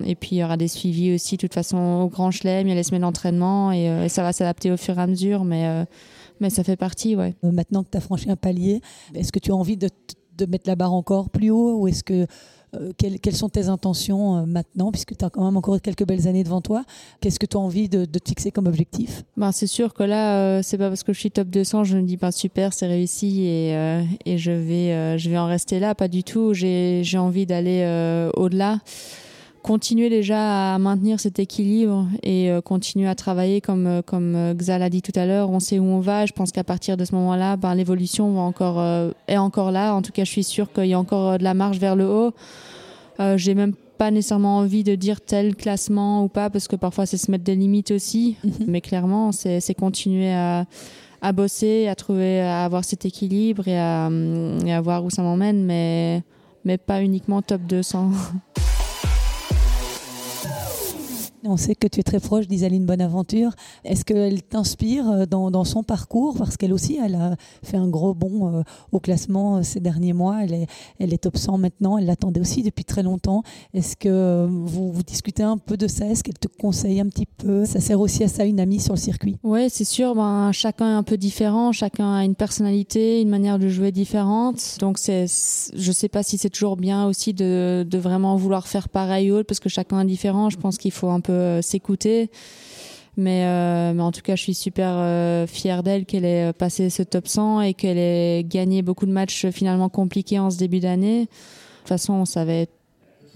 [0.05, 2.67] et puis, il y aura des suivis aussi, de toute façon, au Grand Chelem.
[2.67, 5.07] Il y a les semaines d'entraînement et, et, ça va s'adapter au fur et à
[5.07, 5.45] mesure.
[5.45, 5.85] Mais
[6.39, 7.35] mais ça fait partie, ouais.
[7.43, 8.81] Euh, maintenant que tu as franchi un palier,
[9.13, 9.89] est-ce que tu as envie de,
[10.37, 12.27] de, mettre la barre encore plus haut ou est-ce que
[12.75, 16.05] euh, quelles, quelles, sont tes intentions euh, maintenant, puisque tu as quand même encore quelques
[16.05, 16.83] belles années devant toi?
[17.21, 19.23] Qu'est-ce que tu as envie de, de, te fixer comme objectif?
[19.37, 22.03] Ben, C'est sûr que là, c'est pas parce que je suis top 200, je me
[22.03, 23.71] dis ben, super, c'est réussi et,
[24.25, 25.95] et je, vais, je vais en rester là.
[25.95, 26.53] Pas du tout.
[26.53, 28.79] J'ai envie d'aller au-delà
[29.65, 34.53] continuer déjà à maintenir cet équilibre et euh, continuer à travailler comme euh, comme euh,
[34.53, 35.49] Xa l'a dit tout à l'heure.
[35.49, 36.27] On sait où on va.
[36.27, 38.79] Je pense qu'à partir de ce moment-là, ben, l'évolution va encore
[39.27, 39.95] est encore là.
[39.95, 42.05] En tout cas, je suis sûre qu'il y a encore de la marge vers le
[42.07, 42.31] haut.
[43.37, 47.17] j'ai même pas nécessairement envie de dire tel classement ou pas, parce que parfois c'est
[47.17, 48.37] se mettre des limites aussi.
[48.43, 48.51] Mhm.
[48.67, 50.65] Mais clairement, c'est continuer à,
[51.23, 54.11] à, bosser, à trouver, à avoir cet équilibre et à,
[54.63, 56.21] et à voir où ça m'emmène, mais,
[56.65, 58.11] mais pas uniquement top 200.
[61.47, 63.51] On sait que tu es très proche d'Isaline Bonaventure.
[63.83, 66.35] Est-ce qu'elle t'inspire euh, dans, son parcours?
[66.37, 70.13] Parce qu'elle aussi, elle a fait un gros bond euh, au classement euh, ces derniers
[70.13, 70.43] mois.
[70.43, 70.67] Elle est,
[70.99, 71.97] elle top 100 maintenant.
[71.97, 73.43] Elle l'attendait aussi depuis très longtemps.
[73.73, 76.07] Est-ce que vous, vous discutez un peu de ça?
[76.07, 77.65] Est-ce qu'elle te conseille un petit peu?
[77.65, 80.15] Ça sert aussi à ça une amie sur le circuit Oui, c'est sûr.
[80.15, 81.71] Ben, chacun est un peu différent.
[81.71, 84.77] Chacun a une personnalité, une manière de jouer différente.
[84.79, 85.25] Donc, c'est,
[85.75, 89.31] je ne sais pas si c'est toujours bien aussi de, de vraiment vouloir faire pareil
[89.31, 90.49] ou autre parce que chacun est différent.
[90.49, 92.29] Je pense qu'il faut un peu euh, s'écouter.
[93.17, 96.89] Mais, euh, mais, en tout cas, je suis super euh, fière d'elle qu'elle ait passé
[96.89, 100.79] ce top 100 et qu'elle ait gagné beaucoup de matchs finalement compliqués en ce début
[100.79, 101.21] d'année.
[101.21, 101.27] De
[101.79, 102.67] toute façon, on savait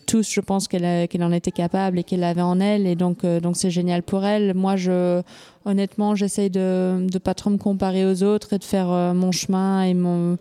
[0.09, 2.87] tous, je pense, qu'elle qu'elle en était capable et qu'elle l'avait en elle.
[2.87, 4.53] Et donc, donc c'est génial pour elle.
[4.53, 5.21] Moi, je,
[5.65, 9.83] honnêtement, j'essaye de ne pas trop me comparer aux autres et de faire mon chemin
[9.83, 10.37] et, mon,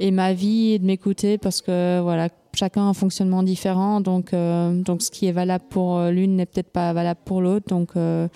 [0.00, 4.34] et ma vie et de m'écouter parce que voilà, chacun a un fonctionnement différent, donc,
[4.34, 7.66] euh, donc ce qui est valable pour euh, l'une n'est peut-être pas valable pour l'autre.
[7.68, 8.28] Donc, euh,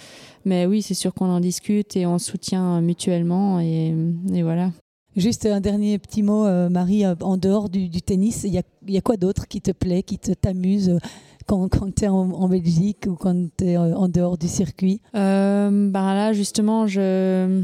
[0.44, 3.94] mais oui, c'est sûr qu'on en discute et on soutient mutuellement et,
[4.32, 4.70] et, voilà.
[5.16, 9.48] Juste un dernier petit mot, Marie, en dehors du, tennis, il y a, quoi d'autre
[9.48, 10.98] qui te plaît, qui te t'amuse
[11.46, 15.00] quand, quand tu es en, Belgique ou quand tu es en dehors du circuit?
[15.14, 17.62] Ben Là, justement, je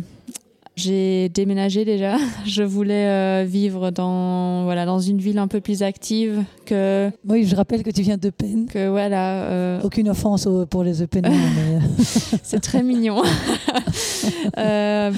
[0.75, 2.17] j'ai déménagé déjà.
[2.47, 7.11] Je voulais euh, vivre dans voilà dans une ville un peu plus active que.
[7.29, 8.67] Oui, je rappelle que tu viens d'Eupen.
[8.67, 9.45] Que voilà.
[9.45, 11.03] Euh, Aucune offense pour les.
[11.03, 11.07] Euh.
[12.43, 13.23] C'est très mignon.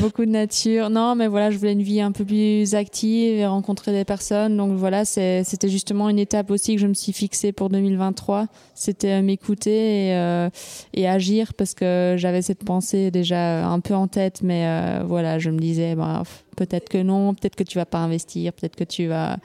[0.01, 0.91] beaucoup de nature.
[0.91, 4.57] Non, mais voilà, je voulais une vie un peu plus active et rencontrer des personnes.
[4.57, 8.47] Donc voilà, c'était justement une étape aussi que je me suis fixée pour 2023.
[8.75, 10.49] C'était m'écouter et,
[10.95, 15.51] et, agir parce que j'avais cette pensée déjà un peu en tête, mais voilà je
[15.51, 16.23] me disais, bah,
[16.57, 19.37] peut-être que non, peut-être que tu vas pas investir, peut-être que tu vas.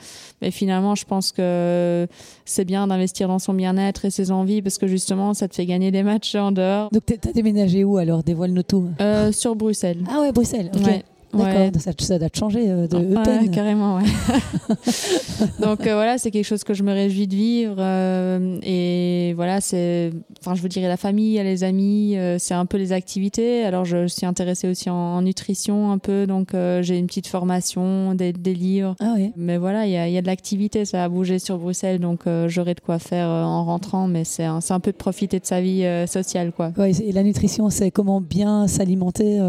[0.41, 2.07] Mais finalement, je pense que
[2.45, 5.65] c'est bien d'investir dans son bien-être et ses envies parce que justement, ça te fait
[5.65, 6.89] gagner des matchs en dehors.
[6.91, 8.23] Donc, tu as déménagé où alors?
[8.23, 8.89] Dévoile-nous tout.
[9.01, 10.03] Euh, sur Bruxelles.
[10.09, 10.71] Ah ouais, Bruxelles.
[10.73, 11.03] Ok.
[11.33, 13.51] D'accord, ça, ça, doit te changer euh, de Eupen.
[13.51, 14.03] carrément, ouais.
[15.61, 17.75] Donc euh, voilà, c'est quelque chose que je me réjouis de vivre.
[17.77, 22.77] Euh, et voilà, c'est, enfin, je veux dire, la famille, les amis, c'est un peu
[22.77, 23.63] les activités.
[23.63, 28.33] Alors je suis intéressée aussi en, nutrition un peu, donc j'ai une petite formation, des,
[28.33, 28.95] des livres.
[28.99, 29.31] Ah oui.
[29.35, 32.21] Mais voilà, il y a, y a, de l'activité, ça a bougé sur Bruxelles, donc
[32.47, 35.61] j'aurai de quoi faire en rentrant, mais c'est un, un, peu de profiter de sa
[35.61, 36.71] vie sociale, quoi.
[36.77, 39.39] Ouais, et la nutrition, c'est comment bien s'alimenter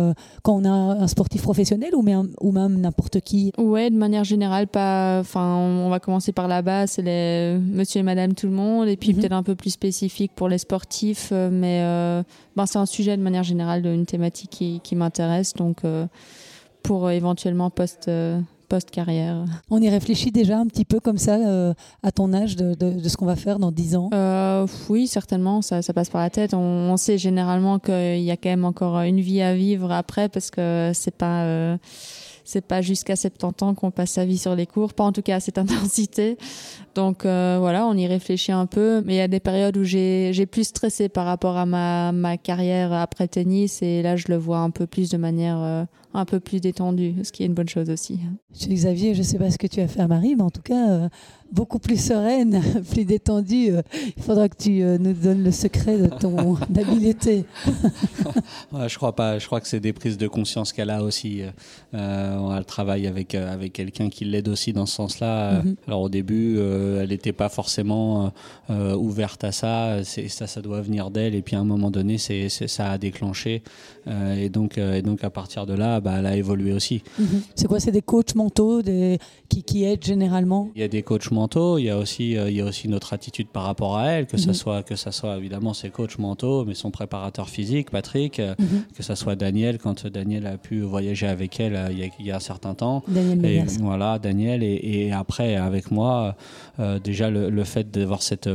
[0.42, 3.52] quand on a un sportif professionnel ou même, ou même n'importe qui?
[3.58, 5.18] Ouais, de manière générale, pas.
[5.20, 8.88] Enfin, on va commencer par la base, c'est les Monsieur et Madame tout le monde,
[8.88, 9.20] et puis mhm.
[9.20, 12.22] peut-être un peu plus spécifique pour les sportifs, euh, mais euh,
[12.56, 16.06] ben, c'est un sujet de manière générale, une thématique qui, qui m'intéresse, donc euh,
[16.82, 18.10] pour éventuellement post
[18.70, 19.44] post-carrière.
[19.68, 21.36] On y réfléchit déjà un petit peu comme ça
[22.02, 24.10] à ton âge de, de, ce qu'on va faire dans 10 ans?
[24.88, 26.54] Oui, certainement, ça, ça, passe par la tête.
[26.54, 30.28] On, on sait généralement qu'il y a quand même encore une vie à vivre après
[30.28, 31.76] parce que c'est pas
[32.50, 35.22] c'est pas jusqu'à 70 ans qu'on passe sa vie sur les cours, pas en tout
[35.22, 36.36] cas à cette intensité.
[36.94, 39.02] Donc euh, voilà, on y réfléchit un peu.
[39.04, 42.36] Mais il y a des périodes où j'ai plus stressé par rapport à ma, ma
[42.36, 46.24] carrière après tennis et là je le vois un peu plus de manière euh, un
[46.24, 48.20] peu plus détendue, ce qui est une bonne chose aussi.
[48.58, 50.62] Chez Xavier, je sais pas ce que tu as fait à Marie, mais en tout
[50.62, 51.08] cas, euh,
[51.52, 53.72] beaucoup plus sereine, plus détendue.
[54.16, 57.44] il faudra que tu nous donnes le secret de ton habileté.
[58.86, 59.38] je crois pas.
[59.38, 61.42] Je crois que c'est des prises de conscience qu'elle a aussi.
[61.92, 65.62] elle travaille avec, avec quelqu'un qui l'aide aussi dans ce sens-là.
[65.62, 65.76] Mm-hmm.
[65.86, 68.32] Alors au début, elle n'était pas forcément
[68.70, 70.04] euh, ouverte à ça.
[70.04, 71.34] Ça, ça doit venir d'elle.
[71.34, 73.62] Et puis à un moment donné, c'est, ça a déclenché.
[74.06, 77.02] Euh, et, donc, euh, et donc à partir de là, bah, elle a évolué aussi.
[77.18, 77.42] Mhm.
[77.54, 79.18] C'est quoi C'est des coachs mentaux des...
[79.48, 80.70] qui, qui aident généralement?
[80.74, 81.78] Il y a des coachs mentaux.
[81.78, 84.36] Il y a aussi, il y a aussi notre attitude par rapport à elle, que
[84.36, 84.54] ce mhm.
[84.54, 88.84] soit que ça soit évidemment ses coachs mentaux, mais son préparateur physique, Patrick, mhm.
[88.96, 91.78] que ça soit Daniel quand Daniel a pu voyager avec elle
[92.18, 93.02] il y a, un certain temps.
[93.08, 96.36] Daniel et, voilà, Daniel et, et, après avec moi,
[96.78, 98.48] euh, déjà le, le fait d'avoir cette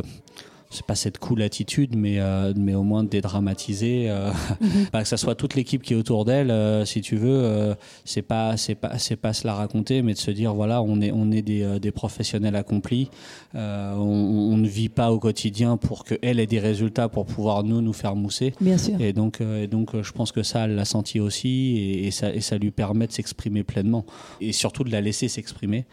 [0.75, 4.69] c'est pas cette cool attitude, mais, euh, mais au moins de dédramatiser, euh, mhm.
[4.93, 8.21] bah, que ça soit toute l'équipe qui est autour d'elle, euh, si tu veux, c'est
[8.21, 11.11] pas c'est pas c'est pas se la raconter, mais de se dire voilà, on est
[11.11, 13.09] on est des, des professionnels accomplis,
[13.53, 13.59] on,
[13.97, 17.81] on, ne vit pas au quotidien pour que elle ait des résultats pour pouvoir nous
[17.81, 18.53] nous faire mousser.
[18.61, 18.99] Bien sûr.
[18.99, 22.33] Et donc et donc je pense que ça elle l'a senti aussi et, et, ça
[22.33, 24.05] et ça lui permet de s'exprimer pleinement
[24.41, 25.85] et surtout de la laisser s'exprimer.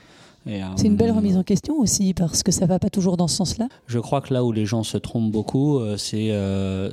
[0.76, 3.36] C'est une belle remise en question aussi, parce que ça va pas toujours dans ce
[3.36, 3.68] sens-là.
[3.86, 6.32] Je crois que là où les gens se trompent beaucoup, c'est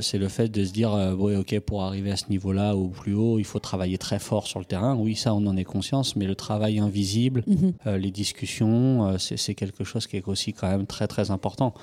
[0.02, 3.14] c'est le fait de se dire, oui, ok, pour arriver à ce niveau-là ou plus
[3.14, 4.96] haut, il faut travailler très fort sur le terrain.
[4.96, 7.74] Oui, ça, on en est conscience, mais le travail invisible, mhm.
[7.98, 11.74] les discussions, c'est quelque chose qui est aussi quand même très, très important.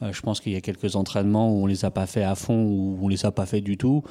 [0.00, 2.64] je pense qu'il y a quelques entraînements où on les a pas fait à fond
[2.64, 4.02] ou on les a pas fait du tout,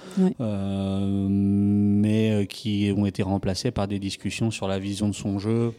[1.20, 5.74] mais qui ont été remplacés par des discussions sur la vision de son jeu,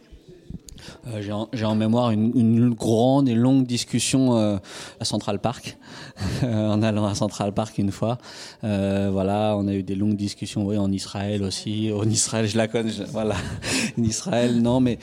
[1.07, 4.59] euh, j'ai en, mémoire une, grande et longue discussion euh,
[5.01, 5.79] à Central Park,
[6.43, 8.19] en allant à Central Park une fois.
[8.65, 11.91] Euh, voilà, on a eu des longues discussions oui, en Israël aussi.
[11.93, 13.37] En Israël, je la connais, voilà.
[13.99, 14.99] En Israël, non, mais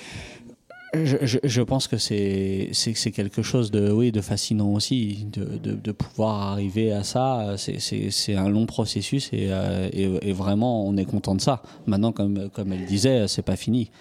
[0.93, 5.91] je, je, pense que c'est quelque chose de, oui, de fascinant aussi, de, de, de
[5.91, 7.55] pouvoir arriver à ça.
[7.57, 11.61] C'est un long processus et, euh, et, et, vraiment, on est content de ça.
[11.85, 13.91] Maintenant, comme, comme elle disait, c'est pas fini.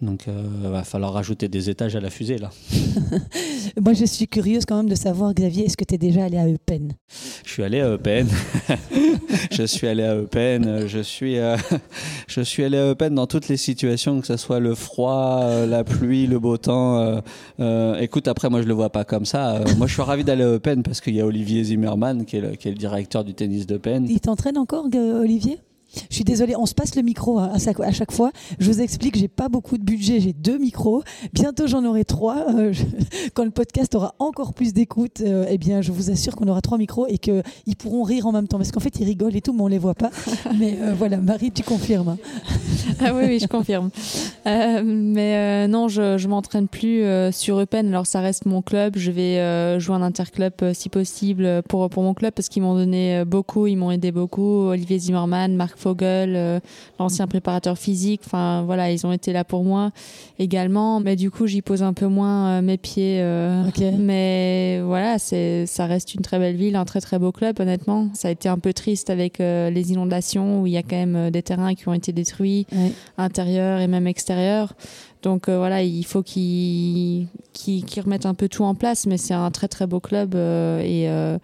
[0.00, 2.50] Donc, il euh, va falloir rajouter des étages à la fusée, là.
[3.80, 6.38] Moi, je suis curieuse quand même de savoir, Xavier, est-ce que tu es déjà allé
[6.38, 6.94] à Eupen
[7.44, 8.26] Je suis allé à Eupen.
[9.50, 10.86] je suis allé à Eupen.
[10.86, 11.56] Je suis, euh,
[12.28, 15.84] je suis allé à Eupen dans toutes les situations, que ce soit le froid, la
[15.84, 16.98] pluie, le beau temps.
[16.98, 17.20] Euh,
[17.60, 19.56] euh, écoute, après, moi, je le vois pas comme ça.
[19.56, 22.36] Euh, moi, je suis ravi d'aller à Open parce qu'il y a Olivier Zimmerman, qui
[22.36, 24.06] est le, directeur du tennis d'Open.
[24.08, 25.58] Il t'entraîne encore, Olivier?
[26.08, 28.30] Je suis désolée, on se passe le micro à, chaque fois.
[28.58, 31.02] Je vous explique, j'ai pas beaucoup de budget, j'ai deux micros.
[31.32, 32.54] Bientôt, j'en aurai trois.
[32.54, 32.72] Euh,
[33.34, 36.60] quand le podcast aura encore plus d'écoute, euh, eh bien, je vous assure qu'on aura
[36.60, 37.42] trois micros et qu'ils
[37.78, 38.58] pourront rire en même temps.
[38.58, 40.10] Parce qu'en fait, ils rigolent et tout, mais on les voit pas.
[40.58, 42.16] mais euh, voilà, Marie, tu confirmes.
[43.00, 43.90] ah oui, oui, je confirme.
[44.44, 47.88] mais non, je, je m'entraîne plus sur Eupen.
[47.88, 48.94] Alors, ça reste mon club.
[48.96, 53.24] Je vais jouer un interclub si possible pour, pour mon club parce qu'ils m'ont donné
[53.24, 54.68] beaucoup, ils m'ont aidé beaucoup.
[54.68, 56.60] Olivier Zimmerman, Marc Fogel, euh,
[56.98, 58.22] l'ancien préparateur physique.
[58.24, 59.90] Enfin, voilà, ils ont été là pour moi
[60.38, 61.00] également.
[61.00, 63.20] Mais du coup, j'y pose un peu moins euh, mes pieds.
[63.20, 63.64] Euh,
[63.98, 68.08] mais voilà, c'est, ça reste une très belle ville, un très très beau club, honnêtement.
[68.14, 71.30] Ça a été un peu triste avec les inondations où il y a quand même
[71.30, 72.66] des terrains qui ont été détruits,
[73.16, 74.74] intérieurs et même extérieurs.
[75.22, 77.28] Donc euh, voilà, il faut qu'ils
[77.98, 81.38] remettent un peu tout en place, mais c'est un très très beau club euh, euh,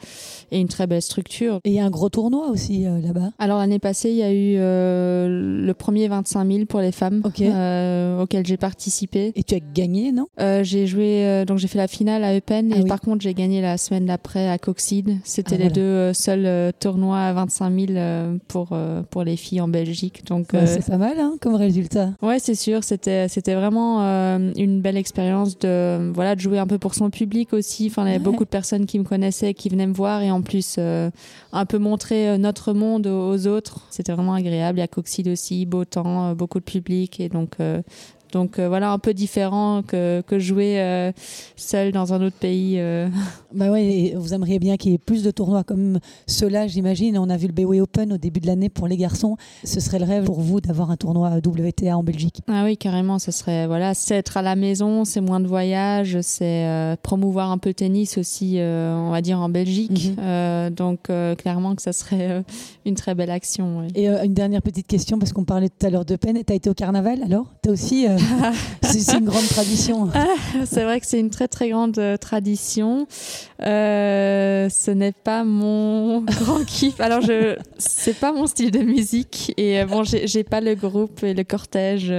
[0.51, 1.61] et, une très belle structure.
[1.65, 4.33] Et il y a un gros tournoi aussi là-bas Alors l'année passée, il y a
[4.33, 9.33] eu le premier 25 000 pour les femmes auquel j'ai participé.
[9.35, 10.27] Et tu as gagné, non?
[10.63, 13.61] J'ai joué, donc j'ai fait la finale à Eupen ah et par contre j'ai gagné
[13.61, 15.19] la semaine d'après à Coxide.
[15.25, 18.77] C'était ah, les deux seuls tournois à 25 000 pour,
[19.11, 20.25] pour les filles en Belgique.
[20.27, 22.11] Donc c'est pas mal hein, comme résultat.
[22.23, 26.67] Ouais, c'est sûr, c'était vraiment vraiment euh, une belle expérience de voilà de jouer un
[26.67, 27.89] peu pour son public aussi.
[27.91, 30.31] Enfin, il y avait beaucoup de personnes qui me connaissaient, qui venaient me voir et
[30.31, 31.11] en plus euh,
[31.53, 33.87] un peu montrer euh, notre monde aux autres.
[33.91, 34.79] C'était vraiment agréable.
[34.79, 37.57] Il y a Coxide aussi, beau temps, beaucoup de public et donc
[38.33, 41.13] donc euh, voilà, un peu différent que, que jouer euh,
[41.57, 42.77] seul dans un autre pays.
[42.79, 43.09] Euh.
[43.55, 47.17] Bah ouais, vous aimeriez bien qu'il y ait plus de tournois comme ceux-là, j'imagine.
[47.19, 49.37] On a vu le BW Open au début de l'année pour les garçons.
[49.65, 52.43] Ce serait le rêve pour vous d'avoir un tournoi WTA en Belgique.
[52.49, 53.19] Ah oui, carrément.
[53.19, 57.59] Ce serait voilà, c'est être à la maison, c'est moins de voyages, c'est promouvoir un
[57.59, 60.13] peu le tennis aussi, on va dire en Belgique.
[60.17, 60.71] Mhm.
[60.71, 62.45] donc clairement que ça serait
[62.85, 63.87] une très belle action.
[63.95, 66.39] Et une dernière petite question parce qu'on parlait tout à l'heure de peine.
[66.45, 67.47] Tu as été au carnaval alors?
[67.63, 67.73] Tu as
[68.83, 70.11] c'est une grande tradition.
[70.65, 73.07] C'est vrai que c'est une très très grande euh, tradition.
[73.63, 77.01] Euh, ce n'est pas mon grand kiff.
[77.01, 81.23] Alors je, c'est pas mon style de musique et euh, bon, j'ai pas le groupe
[81.23, 82.13] et le cortège.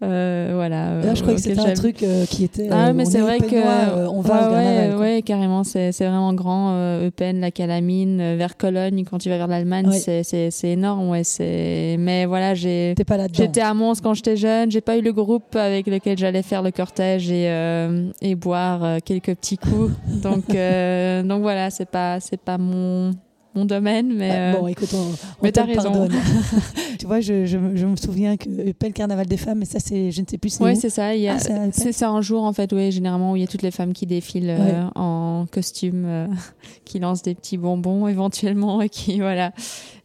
[0.00, 1.00] Voilà.
[1.02, 2.68] Là, je crois que c'était un truc qui était.
[2.70, 5.64] Ah, mais c'est vrai que on va au ouais, ouais, carrément.
[5.64, 6.70] C'est vraiment grand.
[7.02, 9.04] Eupen, la Calamine, vers Cologne.
[9.08, 11.10] Quand tu vas vers l'Allemagne, c'est énorme.
[11.10, 11.96] Ouais, c'est.
[11.98, 12.94] Mais voilà, j'ai.
[13.32, 14.70] J'étais à Mons quand j'étais jeune.
[14.70, 18.84] J'ai pas eu le groupe avec lequel j'allais faire le cortège et, euh, et boire
[18.84, 19.92] euh, quelques petits coups.
[20.22, 23.12] donc, euh, donc voilà, c'est pas, c'est pas mon,
[23.54, 24.52] mon domaine, mais.
[24.52, 26.08] Bah, bon, écoute, on, mais t'as raison.
[26.98, 30.20] tu vois, je, je, me souviens que le carnaval des femmes, mais ça, c'est, je
[30.20, 30.58] ne sais plus.
[30.60, 31.10] Oui, c'est ça.
[31.28, 31.38] Ah,
[31.72, 33.92] c'est, ça un jour, en fait, oui, généralement, où il y a toutes les femmes
[33.92, 34.56] qui défilent
[34.94, 36.28] en costume,
[36.84, 39.52] qui lancent des petits bonbons éventuellement, et qui, voilà.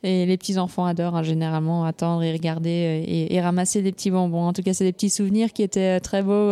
[0.04, 2.70] Et les petits enfants adorent hein, généralement attendre et regarder
[3.08, 4.46] et, et, ramasser des petits bonbons.
[4.46, 6.52] En tout cas, c'est des petits souvenirs qui étaient très beaux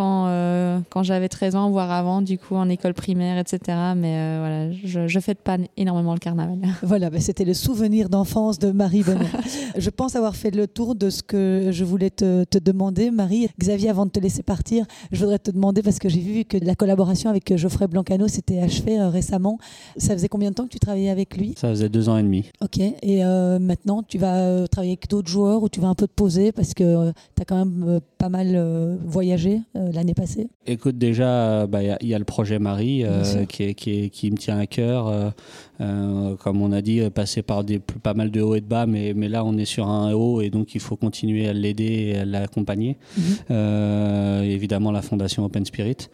[0.00, 3.76] quand, euh, quand j'avais 13 ans, voire avant, du coup, en école primaire, etc.
[3.94, 6.58] Mais euh, voilà, je ne fête pas énormément le carnaval.
[6.82, 9.26] Voilà, ben c'était le souvenir d'enfance de Marie Benoît.
[9.76, 13.48] je pense avoir fait le tour de ce que je voulais te, te, demander, Marie.
[13.58, 16.56] Xavier, avant de te laisser partir, je voudrais te demander, parce que j'ai vu que
[16.56, 19.58] la collaboration avec Geoffrey Blancano s'était achevée récemment.
[19.98, 21.54] Ça faisait combien de temps que tu travaillais avec lui?
[21.58, 22.50] Ça faisait deux ans et demi.
[22.62, 23.22] Ok, et
[23.60, 26.72] maintenant, tu vas travailler avec d'autres joueurs ou tu vas un peu te poser parce
[26.72, 29.60] que tu as quand même pas mal voyagé
[29.92, 34.30] l'année passée Écoute, déjà, bah, il bah, y, y, a le projet Marie euh, qui,
[34.30, 35.32] me tient à cœur.
[35.80, 38.66] Euh, euh, comme on a dit, passer par des, pas mal de hauts et de
[38.66, 41.52] bas, mais, mais là, on est sur un haut et donc il faut continuer à
[41.52, 42.96] l'aider et à l'accompagner.
[43.16, 44.44] Mhm.
[44.44, 46.08] évidemment, la fondation Open Spirit,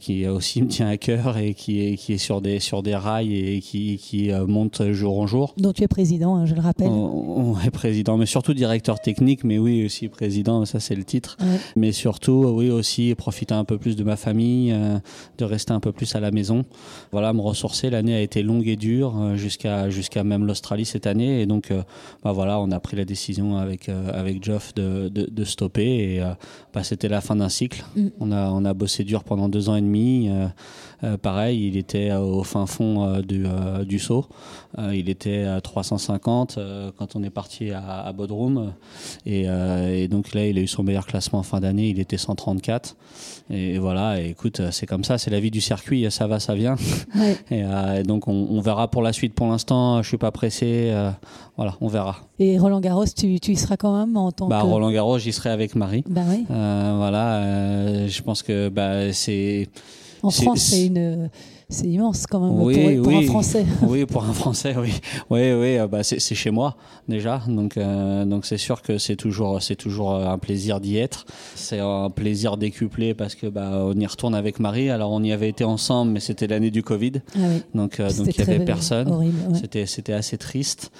[0.00, 2.94] qui aussi me tient à cœur et qui est, qui est sur, des, sur des
[2.94, 5.54] rails et qui, qui monte jour en jour.
[5.56, 6.88] Dont tu es président, hein, je le rappelle.
[6.88, 11.36] On, est président, mais surtout directeur technique, mais oui, aussi président, ça c'est le titre.
[11.76, 14.98] Mais surtout, oui, aussi profiter un peu plus de ma famille, euh,
[15.38, 16.64] de rester un peu plus à la maison.
[17.12, 17.90] Voilà, me ressourcer.
[17.90, 21.42] L'année a été longue et dure euh, jusqu'à jusqu'à même l'Australie cette année.
[21.42, 21.82] Et donc, euh,
[22.22, 25.84] bah voilà, on a pris la décision avec avec Geoff de, de, stopper.
[25.84, 26.22] Et
[26.72, 27.84] bah, c'était la fin d'un cycle.
[27.96, 28.08] Mm.
[28.20, 30.30] On a on a bossé dur pendant deux ans et demi.
[31.22, 33.46] Pareil, il était au fin fond du,
[33.86, 34.26] du saut.
[34.92, 36.58] il était à 350
[36.96, 38.72] quand on est parti à, à Bodrum.
[39.26, 41.88] Et, et, donc là, il a eu son meilleur classement en fin d'année.
[41.88, 42.96] Il était 134.
[43.50, 46.76] Et voilà, écoute, c'est comme ça, c'est la vie du circuit, ça va, ça vient.
[47.52, 49.34] Euh, et, donc on, verra pour la suite.
[49.34, 50.90] Pour l'instant, je suis pas pressé.
[50.90, 51.10] Euh,
[51.56, 52.16] voilà, on verra.
[52.38, 54.66] Et Roland Garros, tu, tu, y seras quand même en tant bah, que.
[54.66, 56.04] Roland Garros, j'y serai avec Marie.
[56.08, 56.44] Bah oui.
[56.50, 59.68] Euh, voilà, je pense que bah, c'est.
[60.24, 61.28] En France, c'est une
[61.70, 63.64] c'est immense quand même pour, un Français.
[63.82, 64.92] Oui, pour un Français, oui.
[65.30, 66.76] Oui, oui, euh, bah c'est chez moi
[67.08, 70.98] déjà, donc euh, donc c'est sûr que c'est toujours c'est toujours euh, un plaisir d'y
[70.98, 71.24] être.
[71.54, 74.90] C'est un plaisir décuplé parce que bah on y retourne avec Marie.
[74.90, 77.38] Alors on y avait été ensemble, mais c'était l'année du Covid, ah
[77.74, 79.32] donc donc il y avait personne.
[79.54, 80.92] C'était c'était assez triste,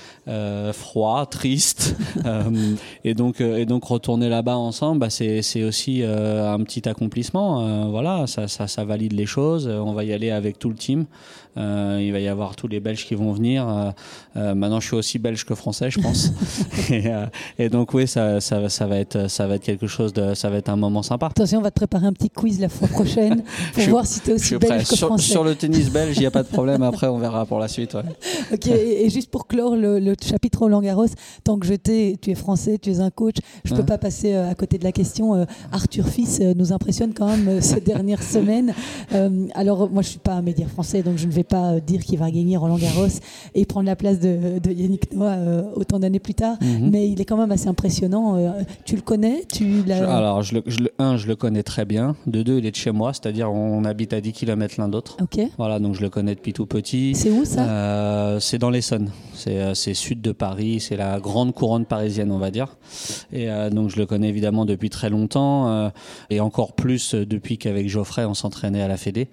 [0.73, 1.97] froid, triste,
[3.05, 7.91] et donc et donc retourner là-bas ensemble, bah, c'est c'est aussi un petit accomplissement.
[7.91, 9.69] voilà, ça, ça ça valide les choses.
[9.69, 11.07] On va y aller avec tout le team.
[11.57, 13.69] Euh, il va y avoir tous les Belges qui vont venir.
[13.69, 13.91] Euh,
[14.37, 16.33] euh, maintenant, je suis aussi belge que français, je pense.
[17.59, 20.51] et, donc, oui, ça, ça, ça, va être, ça va être quelque chose de, ça
[20.51, 21.27] va être un moment sympa.
[21.27, 24.31] Attention, on va te préparer un petit quiz la fois prochaine pour voir si tu
[24.31, 25.31] es aussi belge que sur, français.
[25.31, 26.83] Sur le tennis belge, il n'y a pas de problème.
[26.83, 27.97] Après, on verra pour la suite.
[28.53, 28.67] ok.
[28.67, 31.07] Et, juste pour clore le, chapitre Roland Garros,
[31.45, 33.99] tant que je t'ai, tu es français, tu es un coach, je ne peux pas
[33.99, 35.47] passer à côté de la question.
[35.71, 38.75] Arthur Fils nous impressionne quand même ces dernières semaines.
[39.55, 42.03] alors, moi, je suis pas un média français, donc je ne vais pas euh, dire
[42.03, 43.07] qu'il va gagner Roland Garros
[43.55, 46.91] et prendre la place de, Yannick Noah euh, autant d'années plus tard, mhm.
[46.91, 48.37] mais il est quand même assez impressionnant.
[48.37, 48.51] Euh,
[48.85, 50.63] tu le connais tu Alors, je le,
[50.99, 52.17] un, je le connais très bien.
[52.27, 55.17] De deux, il est de chez moi, c'est-à-dire on habite à 10 km l'un d'autre.
[55.23, 55.41] Ok.
[55.59, 57.15] Voilà, donc je le connais depuis tout petit.
[57.15, 58.39] C'est où ça?
[58.41, 59.11] C'est dans l'Essonne.
[59.35, 62.77] C'est sud de Paris, c'est la grande couronne parisienne, on va dire.
[63.33, 65.91] Et donc je le connais évidemment depuis très longtemps
[66.31, 69.29] et encore plus depuis qu'avec Geoffrey, on s'entraînait à la Fédé.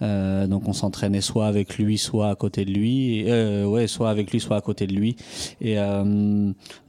[0.00, 3.24] Donc on s'entraînait soit avec lui, soit à côté de lui.
[3.28, 5.16] Euh, ouais, soit avec lui, soit à côté de lui.
[5.60, 6.04] Et euh,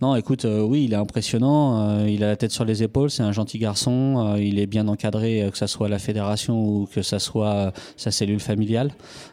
[0.01, 2.05] non, écoute, euh, oui, il est impressionnant.
[2.05, 3.09] il a la tête sur les épaules.
[3.09, 4.35] C'est un gentil garçon.
[4.39, 8.39] il est bien encadré, que ça soit la fédération ou que ça soit sa cellule
[8.39, 8.91] familiale.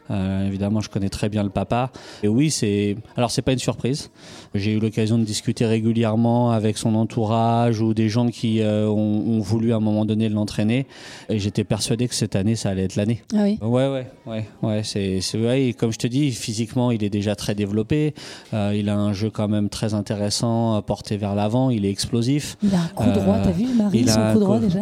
[0.09, 1.91] Évidemment, je connais très bien le papa.
[2.23, 2.97] Et oui, c'est.
[3.15, 4.09] Alors, c'est pas une surprise.
[4.53, 9.73] J'ai eu l'occasion de discuter régulièrement avec son entourage ou des gens qui ont, voulu
[9.73, 10.87] à un moment donné l'entraîner.
[11.29, 13.21] Et j'étais persuadé que cette année, ça allait être l'année.
[13.33, 13.57] Ah oui.
[13.61, 17.55] Ouais, ouais, ouais, ouais c'est, vrai, comme je te dis, physiquement, il est déjà très
[17.55, 18.13] développé.
[18.53, 21.69] Euh, il a un jeu quand même très intéressant, porté vers l'avant.
[21.69, 22.57] Il est explosif.
[22.63, 24.79] Il a un coup droit, t'as vu Marie, son coup droit déjà?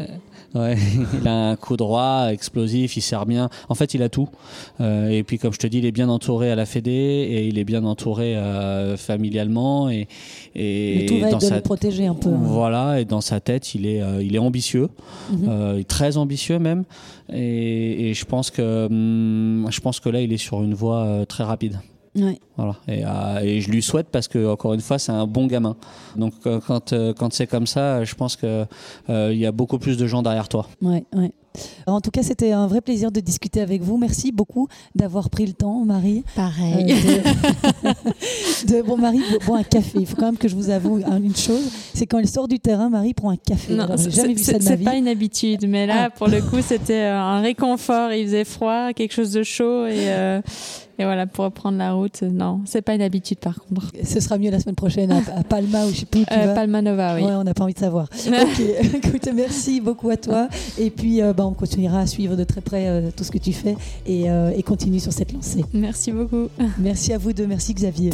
[0.00, 0.06] Euh,
[0.54, 0.76] Ouais,
[1.20, 3.48] il a un coup droit explosif, il sert bien.
[3.68, 4.28] En fait, il a tout.
[4.80, 7.46] Euh, et puis, comme je te dis, il est bien entouré à la Fédé et
[7.46, 10.06] il est bien entouré euh, familialement et,
[10.54, 11.50] et tout va dans être sa...
[11.50, 12.28] de le protéger un peu.
[12.28, 12.40] Hein.
[12.40, 14.88] Voilà, et dans sa tête, il est, euh, il est ambitieux,
[15.32, 15.84] mhm.
[15.84, 16.84] très ambitieux même.
[17.32, 21.24] Et, et je pense que, hum, je pense que là, il est sur une voie
[21.26, 21.80] très rapide.
[22.56, 22.76] Voilà.
[22.88, 25.76] Euh, et, je lui souhaite parce que encore une fois, c'est un bon gamin.
[26.16, 28.66] Donc euh, quand, euh, quand c'est comme ça, je pense qu'il
[29.08, 30.66] il y a beaucoup plus de gens derrière toi.
[30.80, 31.32] Ouais, ouais.
[31.86, 33.96] En tout cas, c'était un vrai plaisir de discuter avec vous.
[33.96, 36.24] Merci beaucoup d'avoir pris le temps, Marie.
[36.34, 36.86] Pareil.
[38.68, 38.82] de...
[38.82, 39.98] bon, Marie boit un café.
[40.00, 42.58] Il faut quand même que je vous avoue une chose c'est quand elle sort du
[42.58, 43.74] terrain, Marie prend un café.
[43.74, 44.84] Non, jamais vu ça de ma vie.
[44.84, 46.10] C'est pas une habitude, mais là, ah.
[46.10, 48.12] pour le coup, c'était un réconfort.
[48.12, 50.10] Il faisait froid, quelque chose de chaud et
[50.98, 53.90] Et voilà, pour reprendre la route, non, c'est pas une habitude par contre.
[54.04, 56.54] Ce sera mieux la semaine prochaine à, Palma ou je sais plus où tu euh,
[56.54, 57.22] Palma Nova, oui.
[57.22, 58.08] Ouais, on n'a pas envie de savoir.
[58.26, 58.60] ok,
[58.94, 60.48] écoute, merci beaucoup à toi.
[60.78, 63.38] Et puis, euh, bah, on continuera à suivre de très près euh, tout ce que
[63.38, 63.76] tu fais
[64.06, 64.24] et,
[64.56, 65.64] et continue sur cette lancée.
[65.72, 66.48] Merci beaucoup.
[66.78, 67.46] Merci à vous deux.
[67.46, 68.10] Merci Xavier.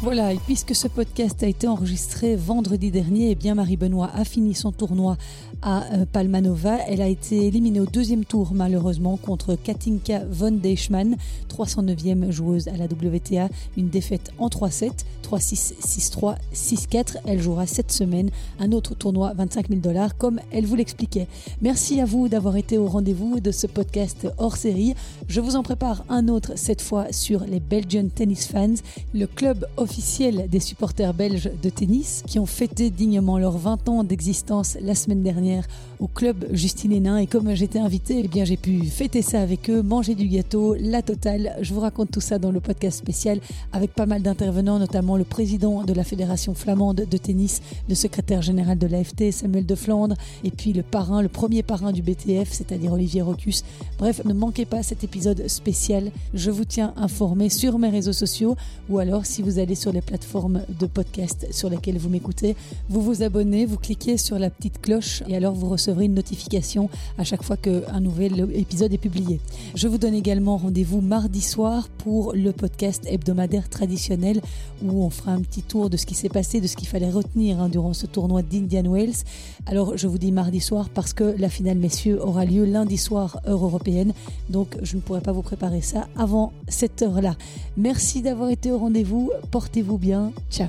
[0.00, 4.24] Voilà, et puisque ce podcast a été enregistré vendredi dernier, eh bien Marie Benoît a
[4.24, 5.16] fini son tournoi
[5.60, 6.78] à euh, Palmanova.
[6.86, 11.16] Elle a été éliminée au deuxième tour malheureusement contre Katinka von Deichmann,
[11.52, 14.90] 309e joueuse à la WTA, une défaite en 3-7,
[15.28, 17.16] 3-6, 6-3, 6-4.
[17.26, 18.30] Elle jouera cette semaine
[18.60, 21.26] un autre tournoi 25 000 dollars comme elle vous l'expliquait.
[21.60, 24.94] Merci à vous d'avoir été au rendez-vous de ce podcast hors série.
[25.26, 28.74] Je vous en prépare un autre cette fois sur les Belgian Tennis Fans,
[29.12, 34.04] le club officiel des supporters belges de tennis qui ont fêté dignement leurs 20 ans
[34.04, 35.66] d'existence la semaine dernière
[36.00, 37.18] au club Justine Hénin.
[37.18, 40.74] Et comme j'étais invité, eh bien j'ai pu fêter ça avec eux, manger du gâteau,
[40.78, 41.56] la totale.
[41.60, 43.40] Je vous raconte tout ça dans le podcast spécial
[43.72, 48.42] avec pas mal d'intervenants, notamment le président de la Fédération flamande de tennis, le secrétaire
[48.42, 52.50] général de l'AFT, Samuel de Flandre, et puis le parrain, le premier parrain du BTF,
[52.52, 53.64] c'est-à-dire Olivier Rocus.
[53.98, 56.10] Bref, ne manquez pas cet épisode spécial.
[56.34, 58.56] Je vous tiens informé sur mes réseaux sociaux
[58.88, 62.56] ou alors si vous allez sur les plateformes de podcast sur lesquelles vous m'écoutez,
[62.88, 66.90] vous vous abonnez, vous cliquez sur la petite cloche et alors vous recevrez une notification
[67.16, 69.40] à chaque fois qu'un nouvel épisode est publié.
[69.74, 74.42] Je vous donne également rendez-vous mardi soir pour le podcast hebdomadaire traditionnel
[74.82, 77.10] où on fera un petit tour de ce qui s'est passé, de ce qu'il fallait
[77.10, 79.24] retenir hein, durant ce tournoi d'Indian Wells.
[79.66, 83.40] Alors je vous dis mardi soir parce que la finale messieurs aura lieu lundi soir
[83.46, 84.12] heure européenne,
[84.50, 87.34] donc je ne pourrai pas vous préparer ça avant cette heure-là.
[87.78, 90.68] Merci d'avoir été au rendez-vous, portez-vous bien, ciao